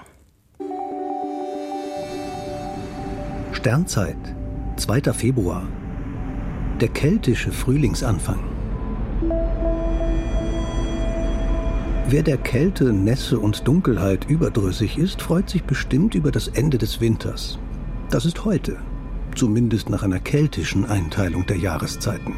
Sternzeit, 3.53 4.17
2. 4.77 5.13
Februar. 5.13 5.67
Der 6.81 6.89
keltische 6.89 7.51
Frühlingsanfang. 7.51 8.39
Wer 12.11 12.23
der 12.23 12.39
Kälte, 12.39 12.93
Nässe 12.93 13.39
und 13.39 13.69
Dunkelheit 13.69 14.25
überdrüssig 14.31 14.97
ist, 14.97 15.21
freut 15.21 15.51
sich 15.51 15.65
bestimmt 15.65 16.15
über 16.15 16.31
das 16.31 16.49
Ende 16.49 16.79
des 16.79 17.03
Winters. 17.03 17.59
Das 18.11 18.25
ist 18.25 18.47
heute, 18.47 18.79
zumindest 19.39 19.89
nach 19.89 20.03
einer 20.03 20.19
keltischen 20.19 20.85
Einteilung 20.85 21.47
der 21.47 21.57
Jahreszeiten. 21.57 22.35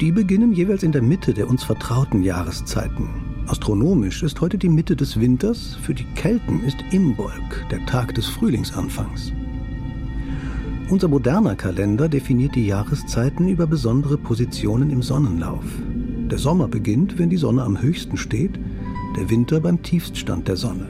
Die 0.00 0.12
beginnen 0.12 0.52
jeweils 0.52 0.82
in 0.82 0.92
der 0.92 1.02
Mitte 1.02 1.34
der 1.34 1.48
uns 1.48 1.64
vertrauten 1.64 2.22
Jahreszeiten. 2.22 3.08
Astronomisch 3.46 4.22
ist 4.22 4.40
heute 4.40 4.58
die 4.58 4.68
Mitte 4.68 4.94
des 4.94 5.18
Winters, 5.18 5.76
für 5.82 5.94
die 5.94 6.04
Kelten 6.14 6.62
ist 6.62 6.76
Imbolg, 6.92 7.66
der 7.70 7.84
Tag 7.86 8.14
des 8.14 8.26
Frühlingsanfangs. 8.26 9.32
Unser 10.90 11.08
moderner 11.08 11.56
Kalender 11.56 12.08
definiert 12.08 12.54
die 12.54 12.66
Jahreszeiten 12.66 13.48
über 13.48 13.66
besondere 13.66 14.18
Positionen 14.18 14.90
im 14.90 15.02
Sonnenlauf. 15.02 15.64
Der 16.30 16.38
Sommer 16.38 16.68
beginnt, 16.68 17.18
wenn 17.18 17.30
die 17.30 17.36
Sonne 17.38 17.62
am 17.62 17.80
höchsten 17.80 18.18
steht, 18.18 18.60
der 19.16 19.30
Winter 19.30 19.60
beim 19.60 19.82
Tiefststand 19.82 20.48
der 20.48 20.56
Sonne. 20.56 20.86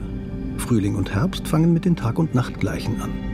Frühling 0.57 0.95
und 0.95 1.13
Herbst 1.13 1.47
fangen 1.47 1.73
mit 1.73 1.85
den 1.85 1.95
Tag- 1.95 2.19
und 2.19 2.35
Nachtgleichen 2.35 3.01
an. 3.01 3.28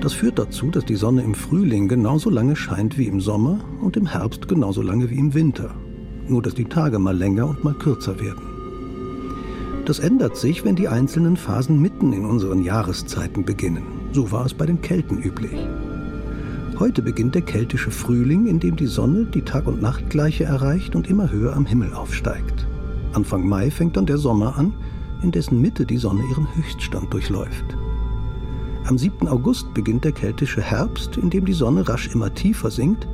Das 0.00 0.14
führt 0.14 0.38
dazu, 0.38 0.70
dass 0.70 0.86
die 0.86 0.96
Sonne 0.96 1.22
im 1.22 1.34
Frühling 1.34 1.86
genauso 1.86 2.30
lange 2.30 2.56
scheint 2.56 2.96
wie 2.96 3.06
im 3.06 3.20
Sommer 3.20 3.60
und 3.82 3.98
im 3.98 4.06
Herbst 4.06 4.48
genauso 4.48 4.80
lange 4.80 5.10
wie 5.10 5.18
im 5.18 5.34
Winter. 5.34 5.74
Nur 6.26 6.40
dass 6.40 6.54
die 6.54 6.64
Tage 6.64 6.98
mal 6.98 7.16
länger 7.16 7.48
und 7.48 7.62
mal 7.64 7.74
kürzer 7.74 8.18
werden. 8.18 8.42
Das 9.84 9.98
ändert 9.98 10.36
sich, 10.36 10.64
wenn 10.64 10.76
die 10.76 10.88
einzelnen 10.88 11.36
Phasen 11.36 11.82
mitten 11.82 12.12
in 12.12 12.24
unseren 12.24 12.62
Jahreszeiten 12.62 13.44
beginnen. 13.44 13.82
So 14.12 14.32
war 14.32 14.46
es 14.46 14.54
bei 14.54 14.64
den 14.64 14.80
Kelten 14.80 15.18
üblich. 15.22 15.66
Heute 16.78 17.02
beginnt 17.02 17.34
der 17.34 17.42
keltische 17.42 17.90
Frühling, 17.90 18.46
in 18.46 18.58
dem 18.58 18.76
die 18.76 18.86
Sonne 18.86 19.26
die 19.26 19.42
Tag- 19.42 19.66
und 19.66 19.82
Nachtgleiche 19.82 20.44
erreicht 20.44 20.96
und 20.96 21.10
immer 21.10 21.30
höher 21.30 21.54
am 21.54 21.66
Himmel 21.66 21.92
aufsteigt. 21.92 22.66
Anfang 23.12 23.46
Mai 23.46 23.70
fängt 23.70 23.98
dann 23.98 24.06
der 24.06 24.18
Sommer 24.18 24.56
an, 24.56 24.72
in 25.22 25.30
dessen 25.30 25.60
Mitte 25.60 25.84
die 25.84 25.98
Sonne 25.98 26.22
ihren 26.30 26.46
Höchststand 26.56 27.12
durchläuft. 27.12 27.76
Am 28.86 28.98
7. 28.98 29.28
August 29.28 29.72
beginnt 29.74 30.04
der 30.04 30.12
keltische 30.12 30.62
Herbst, 30.62 31.16
in 31.16 31.30
dem 31.30 31.44
die 31.44 31.52
Sonne 31.52 31.88
rasch 31.88 32.08
immer 32.14 32.34
tiefer 32.34 32.70
sinkt, 32.70 33.06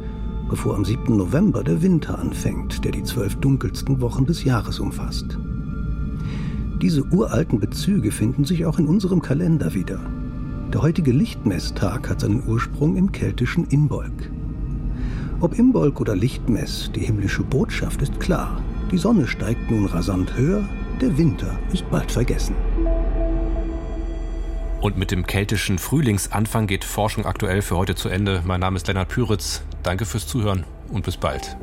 bevor 0.48 0.74
am 0.74 0.85
7. 0.85 1.16
November 1.16 1.62
der 1.64 1.83
Winter 1.83 2.18
anfängt, 2.18 2.85
der 2.85 2.92
die 2.92 3.02
zwölf 3.02 3.35
dunkelsten 3.37 4.00
Wochen 4.00 4.26
des 4.26 4.44
Jahres 4.44 4.79
umfasst. 4.79 5.38
Diese 6.81 7.02
uralten 7.05 7.59
Bezüge 7.59 8.11
finden 8.11 8.44
sich 8.44 8.64
auch 8.64 8.79
in 8.79 8.87
unserem 8.87 9.20
Kalender 9.20 9.74
wieder. 9.74 9.98
Der 10.72 10.83
heutige 10.83 11.12
Lichtmesstag 11.12 12.09
hat 12.09 12.20
seinen 12.20 12.46
Ursprung 12.46 12.96
im 12.96 13.12
keltischen 13.12 13.66
Imbolg. 13.66 14.31
Ob 15.40 15.59
Imbolg 15.59 16.00
oder 16.00 16.16
Lichtmess, 16.16 16.90
die 16.94 17.00
himmlische 17.00 17.42
Botschaft 17.42 18.02
ist 18.02 18.18
klar. 18.20 18.62
Die 18.90 18.98
Sonne 18.98 19.26
steigt 19.26 19.70
nun 19.70 19.87
rasant 19.87 20.37
höher, 20.37 20.64
der 21.00 21.18
Winter 21.18 21.59
ist 21.72 21.88
bald 21.90 22.11
vergessen. 22.11 22.55
Und 24.87 24.96
mit 24.96 25.11
dem 25.11 25.27
keltischen 25.27 25.81
Frühlingsanfang 25.81 26.68
geht 26.68 26.85
Forschung 26.85 27.27
aktuell 27.27 27.61
für 27.61 27.77
heute 27.77 27.96
zu 27.96 28.09
Ende. 28.09 28.44
Mein 28.46 28.61
Name 28.61 28.77
ist 28.77 28.87
Lennart 28.87 29.09
Püritz. 29.09 29.62
Danke 29.83 30.05
fürs 30.05 30.29
Zuhören 30.29 30.64
und 30.92 31.05
bis 31.05 31.16
bald. 31.16 31.57